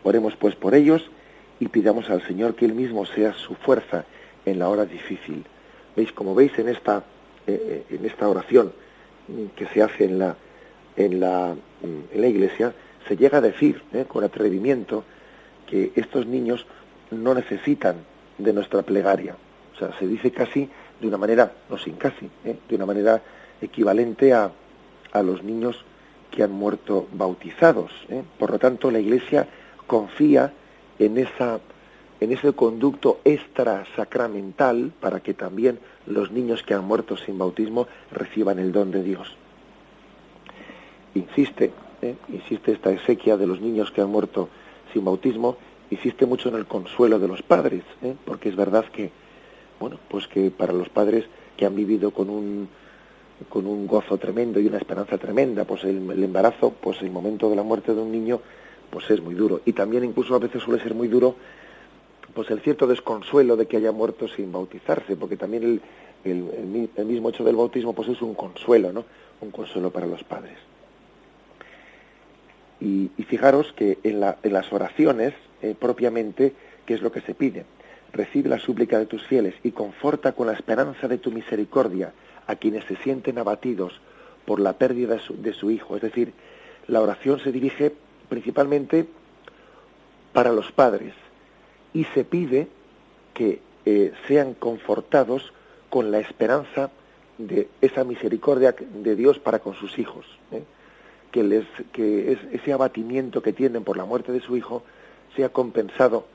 Oremos 0.04 0.36
pues 0.36 0.54
por 0.54 0.74
ellos 0.74 1.10
y 1.58 1.66
pidamos 1.68 2.08
al 2.08 2.22
Señor 2.22 2.54
que 2.54 2.66
Él 2.66 2.74
mismo 2.74 3.04
sea 3.06 3.32
su 3.32 3.56
fuerza 3.56 4.04
en 4.44 4.60
la 4.60 4.68
hora 4.68 4.84
difícil. 4.84 5.44
¿Veis? 5.96 6.12
Como 6.12 6.36
veis 6.36 6.56
en 6.58 6.68
esta, 6.68 7.02
eh, 7.46 7.84
eh, 7.90 7.96
en 7.96 8.04
esta 8.04 8.28
oración 8.28 8.72
que 9.56 9.66
se 9.66 9.82
hace 9.82 10.04
en 10.04 10.18
la, 10.18 10.36
en 10.96 11.20
la, 11.20 11.54
en 11.82 12.20
la 12.20 12.26
iglesia, 12.26 12.72
se 13.08 13.16
llega 13.16 13.38
a 13.38 13.40
decir 13.40 13.82
eh, 13.92 14.04
con 14.06 14.24
atrevimiento 14.24 15.04
que 15.66 15.92
estos 15.96 16.26
niños 16.26 16.66
no 17.10 17.34
necesitan 17.34 17.96
de 18.38 18.52
nuestra 18.52 18.82
plegaria. 18.82 19.36
O 19.74 19.78
sea, 19.78 19.96
se 19.98 20.06
dice 20.06 20.30
casi 20.30 20.68
de 21.00 21.06
una 21.06 21.18
manera, 21.18 21.52
no 21.68 21.78
sin 21.78 21.96
casi, 21.96 22.30
de 22.44 22.74
una 22.74 22.86
manera 22.86 23.22
equivalente 23.60 24.32
a, 24.32 24.50
a 25.12 25.22
los 25.22 25.42
niños 25.42 25.84
que 26.30 26.42
han 26.42 26.52
muerto 26.52 27.08
bautizados. 27.12 27.92
Por 28.38 28.50
lo 28.50 28.58
tanto, 28.58 28.90
la 28.90 28.98
Iglesia 28.98 29.48
confía 29.86 30.52
en, 30.98 31.18
esa, 31.18 31.60
en 32.20 32.32
ese 32.32 32.52
conducto 32.52 33.20
extrasacramental 33.24 34.92
para 35.00 35.20
que 35.20 35.34
también 35.34 35.78
los 36.06 36.30
niños 36.30 36.62
que 36.62 36.74
han 36.74 36.84
muerto 36.84 37.16
sin 37.16 37.38
bautismo 37.38 37.86
reciban 38.10 38.58
el 38.58 38.72
don 38.72 38.90
de 38.90 39.02
Dios. 39.02 39.36
Insiste, 41.14 41.72
¿eh? 42.02 42.14
insiste 42.28 42.72
esta 42.72 42.92
exequia 42.92 43.36
de 43.36 43.46
los 43.46 43.60
niños 43.60 43.90
que 43.90 44.00
han 44.00 44.10
muerto 44.10 44.48
sin 44.92 45.04
bautismo, 45.04 45.56
insiste 45.90 46.26
mucho 46.26 46.48
en 46.48 46.56
el 46.56 46.66
consuelo 46.66 47.18
de 47.18 47.28
los 47.28 47.42
padres, 47.42 47.82
¿eh? 48.02 48.14
porque 48.24 48.48
es 48.48 48.56
verdad 48.56 48.86
que, 48.86 49.10
bueno, 49.78 49.98
pues 50.08 50.26
que 50.26 50.50
para 50.50 50.72
los 50.72 50.88
padres 50.88 51.24
que 51.56 51.66
han 51.66 51.74
vivido 51.74 52.10
con 52.10 52.30
un 52.30 52.68
con 53.50 53.66
un 53.66 53.86
gozo 53.86 54.16
tremendo 54.16 54.58
y 54.60 54.66
una 54.66 54.78
esperanza 54.78 55.18
tremenda, 55.18 55.66
pues 55.66 55.84
el, 55.84 56.10
el 56.10 56.24
embarazo, 56.24 56.70
pues 56.70 57.02
el 57.02 57.10
momento 57.10 57.50
de 57.50 57.56
la 57.56 57.62
muerte 57.62 57.94
de 57.94 58.00
un 58.00 58.10
niño 58.10 58.40
pues 58.88 59.10
es 59.10 59.22
muy 59.22 59.34
duro. 59.34 59.60
Y 59.66 59.74
también 59.74 60.04
incluso 60.04 60.34
a 60.34 60.38
veces 60.38 60.62
suele 60.62 60.82
ser 60.82 60.94
muy 60.94 61.08
duro 61.08 61.36
pues 62.36 62.50
el 62.50 62.60
cierto 62.60 62.86
desconsuelo 62.86 63.56
de 63.56 63.64
que 63.64 63.78
haya 63.78 63.92
muerto 63.92 64.28
sin 64.28 64.52
bautizarse, 64.52 65.16
porque 65.16 65.38
también 65.38 65.80
el, 66.22 66.90
el, 66.94 67.06
mismo 67.06 67.30
hecho 67.30 67.42
del 67.44 67.56
bautismo 67.56 67.94
pues 67.94 68.10
es 68.10 68.20
un 68.20 68.34
consuelo, 68.34 68.92
¿no? 68.92 69.06
Un 69.40 69.50
consuelo 69.50 69.90
para 69.90 70.06
los 70.06 70.22
padres. 70.22 70.58
Y, 72.78 73.10
fijaros 73.26 73.72
que 73.72 73.98
en, 74.02 74.20
la, 74.20 74.36
en 74.42 74.52
las 74.52 74.70
oraciones, 74.70 75.32
eh, 75.62 75.74
propiamente, 75.80 76.52
¿qué 76.84 76.92
es 76.92 77.00
lo 77.00 77.10
que 77.10 77.22
se 77.22 77.34
pide? 77.34 77.64
Recibe 78.12 78.50
la 78.50 78.58
súplica 78.58 78.98
de 78.98 79.06
tus 79.06 79.26
fieles 79.26 79.54
y 79.62 79.70
conforta 79.70 80.32
con 80.32 80.46
la 80.46 80.52
esperanza 80.52 81.08
de 81.08 81.16
tu 81.16 81.30
misericordia 81.32 82.12
a 82.46 82.56
quienes 82.56 82.84
se 82.84 82.96
sienten 82.96 83.38
abatidos 83.38 83.98
por 84.44 84.60
la 84.60 84.74
pérdida 84.74 85.14
de 85.14 85.20
su, 85.20 85.40
de 85.40 85.54
su 85.54 85.70
hijo. 85.70 85.96
Es 85.96 86.02
decir, 86.02 86.34
la 86.86 87.00
oración 87.00 87.40
se 87.40 87.50
dirige 87.50 87.94
principalmente 88.28 89.06
para 90.34 90.52
los 90.52 90.70
padres 90.70 91.14
y 91.96 92.04
se 92.12 92.24
pide 92.24 92.68
que 93.32 93.62
eh, 93.86 94.12
sean 94.28 94.52
confortados 94.52 95.54
con 95.88 96.10
la 96.10 96.18
esperanza 96.18 96.90
de 97.38 97.70
esa 97.80 98.04
misericordia 98.04 98.74
de 98.78 99.16
Dios 99.16 99.38
para 99.38 99.60
con 99.60 99.72
sus 99.72 99.98
hijos, 99.98 100.26
¿eh? 100.52 100.62
que, 101.30 101.42
les, 101.42 101.64
que 101.94 102.32
es, 102.32 102.38
ese 102.52 102.74
abatimiento 102.74 103.40
que 103.40 103.54
tienen 103.54 103.82
por 103.82 103.96
la 103.96 104.04
muerte 104.04 104.30
de 104.30 104.42
su 104.42 104.58
hijo 104.58 104.82
sea 105.36 105.48
compensado 105.48 106.26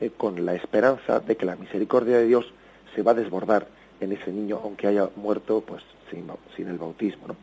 eh, 0.00 0.10
con 0.16 0.46
la 0.46 0.54
esperanza 0.54 1.20
de 1.20 1.36
que 1.36 1.44
la 1.44 1.56
misericordia 1.56 2.16
de 2.16 2.26
Dios 2.26 2.50
se 2.94 3.02
va 3.02 3.10
a 3.10 3.14
desbordar 3.14 3.66
en 4.00 4.12
ese 4.12 4.32
niño 4.32 4.58
aunque 4.64 4.86
haya 4.86 5.10
muerto 5.16 5.62
pues 5.66 5.82
sin, 6.10 6.28
sin 6.56 6.68
el 6.68 6.78
bautismo. 6.78 7.28
¿no? 7.28 7.36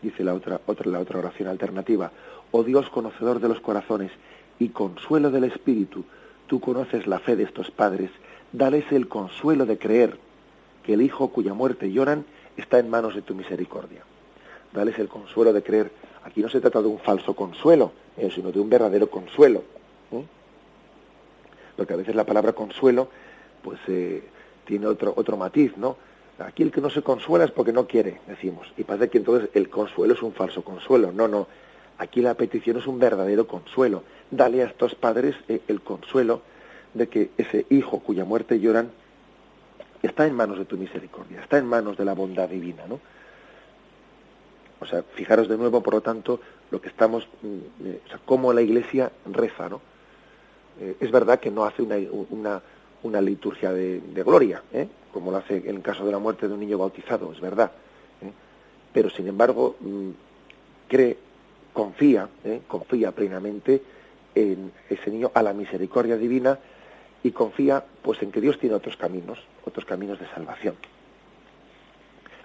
Dice 0.00 0.24
la 0.24 0.32
otra, 0.32 0.62
otra, 0.64 0.90
la 0.90 1.00
otra 1.00 1.18
oración 1.18 1.48
alternativa, 1.48 2.10
oh 2.52 2.62
Dios 2.62 2.88
conocedor 2.88 3.38
de 3.38 3.48
los 3.48 3.60
corazones 3.60 4.12
y 4.58 4.70
consuelo 4.70 5.30
del 5.30 5.44
Espíritu, 5.44 6.06
tú 6.48 6.58
conoces 6.60 7.06
la 7.06 7.20
fe 7.20 7.36
de 7.36 7.44
estos 7.44 7.70
padres, 7.70 8.10
dales 8.52 8.90
el 8.90 9.06
consuelo 9.06 9.66
de 9.66 9.78
creer 9.78 10.18
que 10.82 10.94
el 10.94 11.02
Hijo 11.02 11.28
cuya 11.28 11.54
muerte 11.54 11.92
lloran 11.92 12.24
está 12.56 12.78
en 12.80 12.90
manos 12.90 13.14
de 13.14 13.22
tu 13.22 13.34
misericordia. 13.34 14.02
Dales 14.72 14.98
el 14.98 15.08
consuelo 15.08 15.52
de 15.52 15.62
creer. 15.62 15.92
Aquí 16.24 16.40
no 16.40 16.48
se 16.48 16.60
trata 16.60 16.82
de 16.82 16.88
un 16.88 16.98
falso 16.98 17.34
consuelo, 17.34 17.92
eh, 18.16 18.30
sino 18.34 18.50
de 18.50 18.58
un 18.58 18.68
verdadero 18.68 19.08
consuelo. 19.08 19.62
¿eh? 20.10 20.24
Porque 21.76 21.92
a 21.92 21.96
veces 21.96 22.16
la 22.16 22.24
palabra 22.24 22.52
consuelo 22.52 23.08
pues 23.62 23.78
eh, 23.86 24.22
tiene 24.64 24.86
otro, 24.86 25.12
otro 25.16 25.36
matiz, 25.36 25.76
¿no? 25.76 25.96
Aquí 26.38 26.62
el 26.62 26.70
que 26.70 26.80
no 26.80 26.88
se 26.88 27.02
consuela 27.02 27.44
es 27.44 27.50
porque 27.50 27.72
no 27.72 27.86
quiere, 27.86 28.20
decimos. 28.26 28.72
Y 28.76 28.84
parece 28.84 29.10
que 29.10 29.18
entonces 29.18 29.50
el 29.54 29.68
consuelo 29.68 30.14
es 30.14 30.22
un 30.22 30.32
falso 30.32 30.62
consuelo. 30.62 31.10
No, 31.10 31.26
no. 31.26 31.48
Aquí 31.98 32.22
la 32.22 32.34
petición 32.34 32.76
es 32.76 32.86
un 32.86 32.98
verdadero 32.98 33.46
consuelo. 33.46 34.04
Dale 34.30 34.62
a 34.62 34.66
estos 34.66 34.94
padres 34.94 35.34
eh, 35.48 35.60
el 35.68 35.80
consuelo 35.80 36.42
de 36.94 37.08
que 37.08 37.30
ese 37.36 37.66
hijo 37.70 38.00
cuya 38.00 38.24
muerte 38.24 38.60
lloran 38.60 38.90
está 40.02 40.26
en 40.26 40.34
manos 40.34 40.58
de 40.58 40.64
tu 40.64 40.76
misericordia, 40.76 41.42
está 41.42 41.58
en 41.58 41.66
manos 41.66 41.96
de 41.96 42.04
la 42.04 42.14
bondad 42.14 42.48
divina, 42.48 42.84
¿no? 42.88 43.00
O 44.80 44.86
sea, 44.86 45.02
fijaros 45.02 45.48
de 45.48 45.56
nuevo, 45.56 45.82
por 45.82 45.94
lo 45.94 46.00
tanto, 46.00 46.40
lo 46.70 46.80
que 46.80 46.88
estamos, 46.88 47.26
mm, 47.42 47.86
eh, 47.86 48.00
o 48.06 48.08
sea, 48.08 48.20
cómo 48.24 48.52
la 48.52 48.62
Iglesia 48.62 49.10
reza, 49.26 49.68
¿no? 49.68 49.80
Eh, 50.80 50.96
es 51.00 51.10
verdad 51.10 51.40
que 51.40 51.50
no 51.50 51.64
hace 51.64 51.82
una, 51.82 51.96
una, 52.30 52.62
una 53.02 53.20
liturgia 53.20 53.72
de, 53.72 54.00
de 54.00 54.22
gloria, 54.22 54.62
¿eh? 54.72 54.88
como 55.12 55.32
lo 55.32 55.38
hace 55.38 55.56
en 55.56 55.76
el 55.76 55.82
caso 55.82 56.04
de 56.04 56.12
la 56.12 56.18
muerte 56.18 56.46
de 56.46 56.54
un 56.54 56.60
niño 56.60 56.78
bautizado, 56.78 57.32
es 57.32 57.40
verdad. 57.40 57.72
Pero, 58.92 59.10
sin 59.10 59.26
embargo, 59.26 59.76
mm, 59.80 60.10
cree 60.88 61.18
confía, 61.78 62.28
¿eh? 62.42 62.62
confía 62.66 63.12
plenamente 63.12 63.80
en 64.34 64.72
ese 64.90 65.12
niño 65.12 65.30
a 65.32 65.44
la 65.44 65.52
misericordia 65.52 66.16
divina 66.16 66.58
y 67.22 67.30
confía 67.30 67.84
pues 68.02 68.20
en 68.20 68.32
que 68.32 68.40
Dios 68.40 68.58
tiene 68.58 68.74
otros 68.74 68.96
caminos, 68.96 69.38
otros 69.64 69.84
caminos 69.84 70.18
de 70.18 70.26
salvación. 70.26 70.74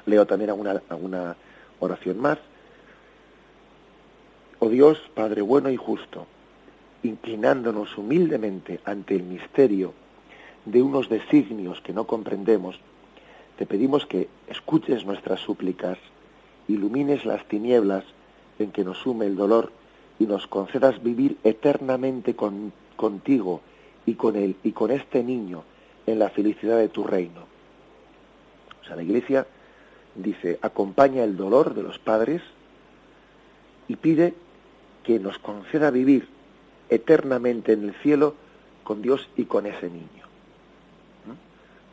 Leo 0.05 0.27
también 0.27 0.51
alguna, 0.51 0.83
alguna 0.87 1.35
oración 1.79 2.19
más. 2.19 2.37
Oh 4.59 4.69
Dios, 4.69 5.01
Padre 5.15 5.41
bueno 5.41 5.71
y 5.71 5.77
justo, 5.77 6.27
inclinándonos 7.01 7.97
humildemente 7.97 8.81
ante 8.85 9.15
el 9.15 9.23
misterio 9.23 9.95
de 10.65 10.83
unos 10.83 11.09
designios 11.09 11.81
que 11.81 11.91
no 11.91 12.05
comprendemos, 12.05 12.79
te 13.57 13.65
pedimos 13.65 14.05
que 14.05 14.29
escuches 14.47 15.07
nuestras 15.07 15.39
súplicas 15.39 15.97
ilumines 16.67 17.25
las 17.25 17.43
tinieblas 17.47 18.03
en 18.63 18.71
que 18.71 18.83
nos 18.83 18.97
sume 18.97 19.25
el 19.25 19.35
dolor 19.35 19.71
y 20.19 20.25
nos 20.25 20.47
concedas 20.47 21.01
vivir 21.03 21.37
eternamente 21.43 22.35
contigo 22.95 23.61
y 24.05 24.15
con 24.15 24.35
él 24.35 24.55
y 24.63 24.71
con 24.71 24.91
este 24.91 25.23
niño 25.23 25.63
en 26.05 26.19
la 26.19 26.29
felicidad 26.29 26.77
de 26.77 26.89
tu 26.89 27.03
reino. 27.03 27.41
O 28.81 28.85
sea, 28.85 28.95
la 28.95 29.03
Iglesia 29.03 29.47
dice, 30.15 30.59
acompaña 30.61 31.23
el 31.23 31.37
dolor 31.37 31.73
de 31.73 31.83
los 31.83 31.99
padres 31.99 32.41
y 33.87 33.95
pide 33.95 34.33
que 35.03 35.19
nos 35.19 35.39
conceda 35.39 35.91
vivir 35.91 36.27
eternamente 36.89 37.73
en 37.73 37.83
el 37.83 37.93
cielo 37.95 38.35
con 38.83 39.01
Dios 39.01 39.29
y 39.35 39.45
con 39.45 39.65
ese 39.65 39.89
niño. 39.89 40.23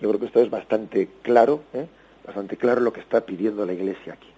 Yo 0.00 0.08
creo 0.08 0.18
que 0.18 0.26
esto 0.26 0.40
es 0.40 0.50
bastante 0.50 1.08
claro, 1.22 1.62
¿eh? 1.74 1.86
bastante 2.24 2.56
claro 2.56 2.80
lo 2.80 2.92
que 2.92 3.00
está 3.00 3.20
pidiendo 3.20 3.66
la 3.66 3.74
Iglesia 3.74 4.14
aquí. 4.14 4.28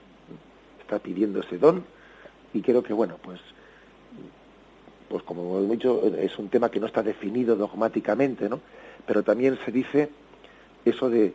Está 0.80 0.98
pidiendo 0.98 1.40
ese 1.40 1.58
don 1.58 1.84
y 2.54 2.60
creo 2.60 2.82
que, 2.82 2.92
bueno, 2.92 3.16
pues, 3.22 3.40
pues 5.08 5.22
como 5.24 5.58
hemos 5.58 5.70
dicho, 5.70 6.02
es 6.18 6.38
un 6.38 6.48
tema 6.48 6.70
que 6.70 6.80
no 6.80 6.86
está 6.86 7.02
definido 7.02 7.56
dogmáticamente, 7.56 8.48
¿no? 8.48 8.60
Pero 9.06 9.22
también 9.22 9.58
se 9.64 9.72
dice 9.72 10.10
eso 10.84 11.10
de 11.10 11.34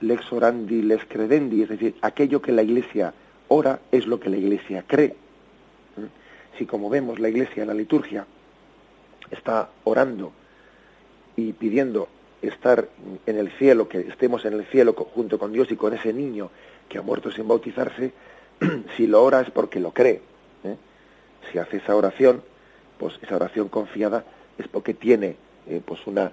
lex 0.00 0.32
orandi, 0.32 0.82
lex 0.82 1.04
credendi, 1.06 1.62
es 1.62 1.68
decir, 1.68 1.94
aquello 2.02 2.40
que 2.40 2.52
la 2.52 2.62
Iglesia 2.62 3.12
ora 3.48 3.80
es 3.90 4.06
lo 4.06 4.20
que 4.20 4.30
la 4.30 4.36
Iglesia 4.36 4.84
cree. 4.86 5.14
Si 6.56 6.66
como 6.66 6.90
vemos 6.90 7.18
la 7.18 7.28
Iglesia 7.28 7.62
en 7.62 7.68
la 7.68 7.74
liturgia 7.74 8.26
está 9.30 9.68
orando 9.84 10.32
y 11.36 11.52
pidiendo 11.52 12.08
estar 12.42 12.88
en 13.26 13.38
el 13.38 13.50
cielo, 13.52 13.88
que 13.88 14.00
estemos 14.00 14.44
en 14.44 14.54
el 14.54 14.64
cielo 14.66 14.92
junto 14.92 15.38
con 15.38 15.52
Dios 15.52 15.70
y 15.70 15.76
con 15.76 15.94
ese 15.94 16.12
niño 16.12 16.50
que 16.88 16.98
ha 16.98 17.02
muerto 17.02 17.30
sin 17.30 17.46
bautizarse, 17.46 18.12
si 18.96 19.06
lo 19.06 19.22
ora 19.22 19.40
es 19.40 19.50
porque 19.50 19.80
lo 19.80 19.92
cree. 19.92 20.20
Si 21.50 21.58
hace 21.58 21.78
esa 21.78 21.96
oración, 21.96 22.42
pues 22.98 23.18
esa 23.22 23.36
oración 23.36 23.68
confiada 23.68 24.24
es 24.58 24.68
porque 24.68 24.94
tiene 24.94 25.36
eh, 25.66 25.80
pues 25.84 26.06
una, 26.06 26.32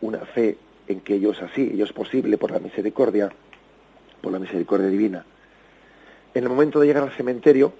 una 0.00 0.18
fe 0.20 0.56
en 0.88 1.00
que 1.00 1.14
ello 1.14 1.32
es 1.32 1.42
así, 1.42 1.70
ello 1.72 1.84
es 1.84 1.92
posible 1.92 2.38
por 2.38 2.50
la 2.50 2.58
misericordia, 2.58 3.30
por 4.20 4.32
la 4.32 4.38
misericordia 4.38 4.88
divina. 4.88 5.24
En 6.34 6.44
el 6.44 6.50
momento 6.50 6.80
de 6.80 6.86
llegar 6.86 7.02
al 7.02 7.12
cementerio, 7.12 7.72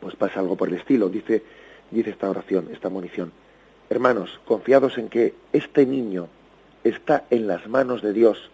pues 0.00 0.14
pasa 0.16 0.40
algo 0.40 0.56
por 0.56 0.68
el 0.68 0.74
estilo, 0.74 1.08
dice, 1.08 1.42
dice 1.90 2.10
esta 2.10 2.28
oración, 2.28 2.68
esta 2.72 2.88
munición. 2.88 3.32
Hermanos, 3.88 4.40
confiados 4.44 4.98
en 4.98 5.08
que 5.08 5.34
este 5.52 5.86
niño 5.86 6.28
está 6.84 7.24
en 7.30 7.46
las 7.46 7.66
manos 7.68 8.02
de 8.02 8.12
Dios, 8.12 8.50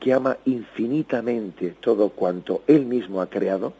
que 0.00 0.12
ama 0.12 0.38
infinitamente 0.44 1.74
todo 1.80 2.10
cuanto 2.10 2.62
Él 2.66 2.86
mismo 2.86 3.20
ha 3.20 3.30
creado, 3.30 3.72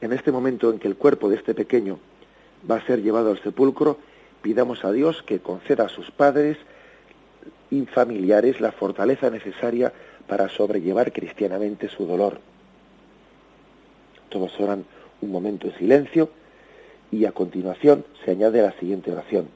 en 0.00 0.12
este 0.12 0.32
momento 0.32 0.70
en 0.70 0.78
que 0.78 0.88
el 0.88 0.96
cuerpo 0.96 1.28
de 1.28 1.36
este 1.36 1.54
pequeño 1.54 1.98
va 2.68 2.76
a 2.76 2.86
ser 2.86 3.02
llevado 3.02 3.30
al 3.30 3.42
sepulcro, 3.42 3.98
pidamos 4.42 4.84
a 4.84 4.92
Dios 4.92 5.22
que 5.22 5.40
conceda 5.40 5.84
a 5.84 5.88
sus 5.88 6.10
padres 6.10 6.56
y 7.70 7.84
familiares 7.86 8.60
la 8.60 8.72
fortaleza 8.72 9.30
necesaria 9.30 9.92
para 10.26 10.48
sobrellevar 10.48 11.12
cristianamente 11.12 11.88
su 11.88 12.06
dolor. 12.06 12.40
Todos 14.28 14.58
oran 14.60 14.84
un 15.20 15.32
momento 15.32 15.68
de 15.68 15.76
silencio 15.78 16.30
y 17.10 17.24
a 17.24 17.32
continuación 17.32 18.04
se 18.24 18.32
añade 18.32 18.62
la 18.62 18.72
siguiente 18.72 19.10
oración. 19.10 19.48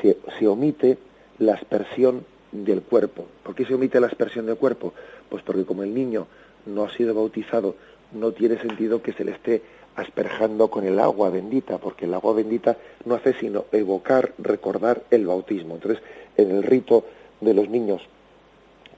Se, 0.00 0.18
se 0.38 0.48
omite 0.48 0.98
la 1.38 1.54
aspersión 1.54 2.24
del 2.50 2.82
cuerpo. 2.82 3.26
¿Por 3.42 3.54
qué 3.54 3.64
se 3.64 3.74
omite 3.74 4.00
la 4.00 4.08
aspersión 4.08 4.46
del 4.46 4.56
cuerpo? 4.56 4.92
Pues 5.28 5.42
porque 5.42 5.64
como 5.64 5.82
el 5.82 5.94
niño 5.94 6.26
no 6.66 6.84
ha 6.84 6.90
sido 6.90 7.14
bautizado, 7.14 7.76
no 8.14 8.32
tiene 8.32 8.58
sentido 8.58 9.02
que 9.02 9.12
se 9.12 9.24
le 9.24 9.32
esté 9.32 9.62
asperjando 9.96 10.68
con 10.68 10.84
el 10.84 10.98
agua 10.98 11.30
bendita, 11.30 11.78
porque 11.78 12.06
el 12.06 12.14
agua 12.14 12.32
bendita 12.32 12.76
no 13.04 13.14
hace 13.14 13.34
sino 13.34 13.66
evocar, 13.72 14.32
recordar 14.38 15.02
el 15.10 15.26
bautismo. 15.26 15.74
Entonces, 15.74 16.02
en 16.36 16.50
el 16.50 16.62
rito 16.62 17.04
de 17.40 17.54
los 17.54 17.68
niños 17.68 18.02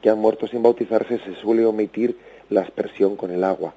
que 0.01 0.11
han 0.11 0.19
muerto 0.19 0.47
sin 0.47 0.62
bautizarse 0.62 1.19
se 1.19 1.35
suele 1.37 1.65
omitir 1.65 2.17
la 2.51 2.61
aspersión 2.61 3.17
con 3.17 3.31
el 3.31 3.43
agua, 3.43 3.75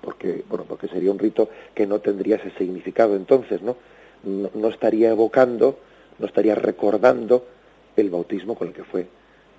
porque, 0.00 0.42
bueno, 0.48 0.64
porque 0.66 0.88
sería 0.88 1.10
un 1.10 1.18
rito 1.18 1.50
que 1.74 1.86
no 1.86 2.00
tendría 2.00 2.36
ese 2.36 2.50
significado 2.52 3.14
entonces, 3.14 3.62
¿no? 3.62 3.76
No, 4.24 4.68
estaría 4.68 5.10
evocando, 5.10 5.78
no 6.18 6.26
estaría 6.26 6.54
recordando 6.54 7.44
el 7.94 8.08
bautismo 8.08 8.54
con 8.54 8.68
el 8.68 8.74
que 8.74 8.84
fue 8.84 9.06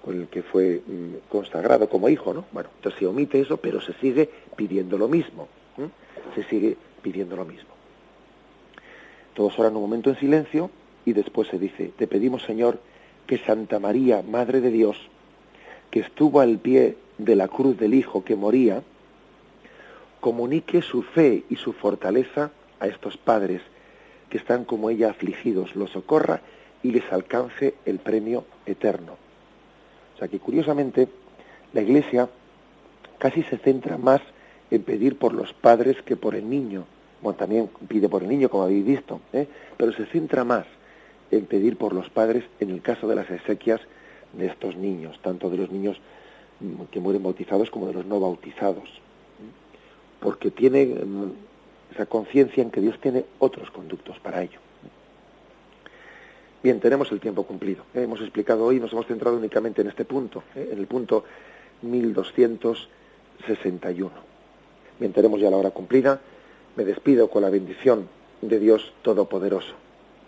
con 0.06 0.22
el 0.22 0.28
que 0.28 0.44
fue 0.44 0.82
mm, 0.86 1.30
consagrado 1.30 1.90
como 1.90 2.08
hijo, 2.08 2.34
¿no? 2.34 2.46
Bueno, 2.52 2.70
entonces 2.76 3.00
se 3.00 3.08
omite 3.08 3.40
eso, 3.40 3.58
pero 3.58 3.82
se 3.82 3.94
sigue 3.94 4.30
pidiendo 4.56 4.98
lo 4.98 5.08
mismo 5.08 5.48
se 6.34 6.44
sigue 6.44 6.78
pidiendo 7.02 7.36
lo 7.36 7.46
mismo. 7.46 7.70
Todos 9.34 9.58
oran 9.60 9.76
un 9.76 9.82
momento 9.82 10.10
en 10.10 10.18
silencio 10.18 10.70
y 11.06 11.14
después 11.14 11.48
se 11.50 11.60
dice, 11.60 11.92
te 11.98 12.08
pedimos 12.08 12.44
Señor 12.44 12.80
que 13.28 13.38
Santa 13.38 13.80
María, 13.80 14.22
Madre 14.22 14.62
de 14.62 14.72
Dios, 14.72 14.98
que 15.92 16.00
estuvo 16.00 16.40
al 16.40 16.58
pie 16.58 16.98
de 17.18 17.36
la 17.36 17.48
cruz 17.48 17.78
del 17.78 17.94
Hijo 17.94 18.24
que 18.24 18.36
moría, 18.36 18.84
comunique 20.20 20.82
su 20.82 21.04
fe 21.04 21.44
y 21.50 21.56
su 21.56 21.74
fortaleza 21.74 22.52
a 22.80 22.88
estos 22.88 23.18
padres 23.18 23.62
que 24.30 24.38
están 24.38 24.66
como 24.66 24.90
ella 24.90 25.12
afligidos, 25.12 25.76
los 25.76 25.92
socorra 25.92 26.42
y 26.82 26.92
les 26.92 27.12
alcance 27.12 27.76
el 27.86 28.00
premio 28.00 28.46
eterno. 28.66 29.25
O 30.16 30.18
sea 30.18 30.28
que 30.28 30.40
curiosamente 30.40 31.08
la 31.74 31.82
Iglesia 31.82 32.30
casi 33.18 33.44
se 33.44 33.58
centra 33.58 33.98
más 33.98 34.22
en 34.72 34.84
pedir 34.84 35.18
por 35.18 35.34
los 35.34 35.54
padres 35.54 36.02
que 36.04 36.16
por 36.16 36.36
el 36.36 36.50
niño. 36.50 36.86
Bueno, 37.22 37.38
también 37.38 37.70
pide 37.88 38.10
por 38.10 38.24
el 38.24 38.30
niño, 38.30 38.50
como 38.50 38.64
habéis 38.64 38.86
visto, 38.86 39.20
¿eh? 39.34 39.48
pero 39.78 39.92
se 39.92 40.06
centra 40.06 40.44
más 40.44 40.66
en 41.32 41.46
pedir 41.46 41.78
por 41.78 41.94
los 41.94 42.10
padres 42.10 42.44
en 42.60 42.70
el 42.70 42.82
caso 42.82 43.08
de 43.08 43.16
las 43.16 43.30
exequias 43.30 43.82
de 44.34 44.48
estos 44.48 44.76
niños, 44.76 45.20
tanto 45.22 45.50
de 45.50 45.58
los 45.58 45.72
niños 45.72 45.98
que 46.92 47.00
mueren 47.00 47.24
bautizados 47.24 47.70
como 47.70 47.88
de 47.88 47.94
los 47.94 48.06
no 48.06 48.20
bautizados, 48.20 48.90
porque 50.20 50.52
tiene 50.52 50.86
mm, 50.86 51.32
esa 51.94 52.06
conciencia 52.06 52.64
en 52.64 52.72
que 52.72 52.82
Dios 52.82 53.00
tiene 53.00 53.26
otros 53.40 53.70
conductos 53.72 54.20
para 54.20 54.42
ello. 54.42 54.60
Bien, 56.66 56.80
tenemos 56.80 57.12
el 57.12 57.20
tiempo 57.20 57.44
cumplido. 57.44 57.84
¿eh? 57.94 58.02
Hemos 58.02 58.22
explicado 58.22 58.66
hoy, 58.66 58.80
nos 58.80 58.92
hemos 58.92 59.06
centrado 59.06 59.38
únicamente 59.38 59.84
en 59.84 59.90
este 59.90 60.04
punto, 60.04 60.42
¿eh? 60.56 60.70
en 60.72 60.80
el 60.80 60.88
punto 60.88 61.24
1261. 61.84 64.12
Bien, 65.00 65.14
tenemos 65.14 65.40
ya 65.40 65.52
la 65.52 65.58
hora 65.58 65.70
cumplida. 65.70 66.20
Me 66.76 66.84
despido 66.84 67.30
con 67.30 67.44
la 67.44 67.52
bendición 67.52 68.10
de 68.42 68.58
Dios 68.58 68.94
Todopoderoso. 69.04 69.76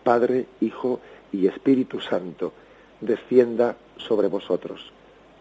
Padre, 0.04 0.46
Hijo 0.62 1.00
y 1.32 1.48
Espíritu 1.48 2.02
Santo, 2.02 2.54
descienda 3.02 3.76
sobre 3.98 4.28
vosotros. 4.28 4.92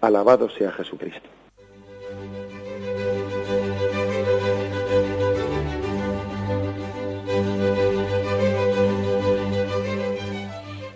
Alabado 0.01 0.49
sea 0.49 0.73
Jesucristo. 0.73 1.29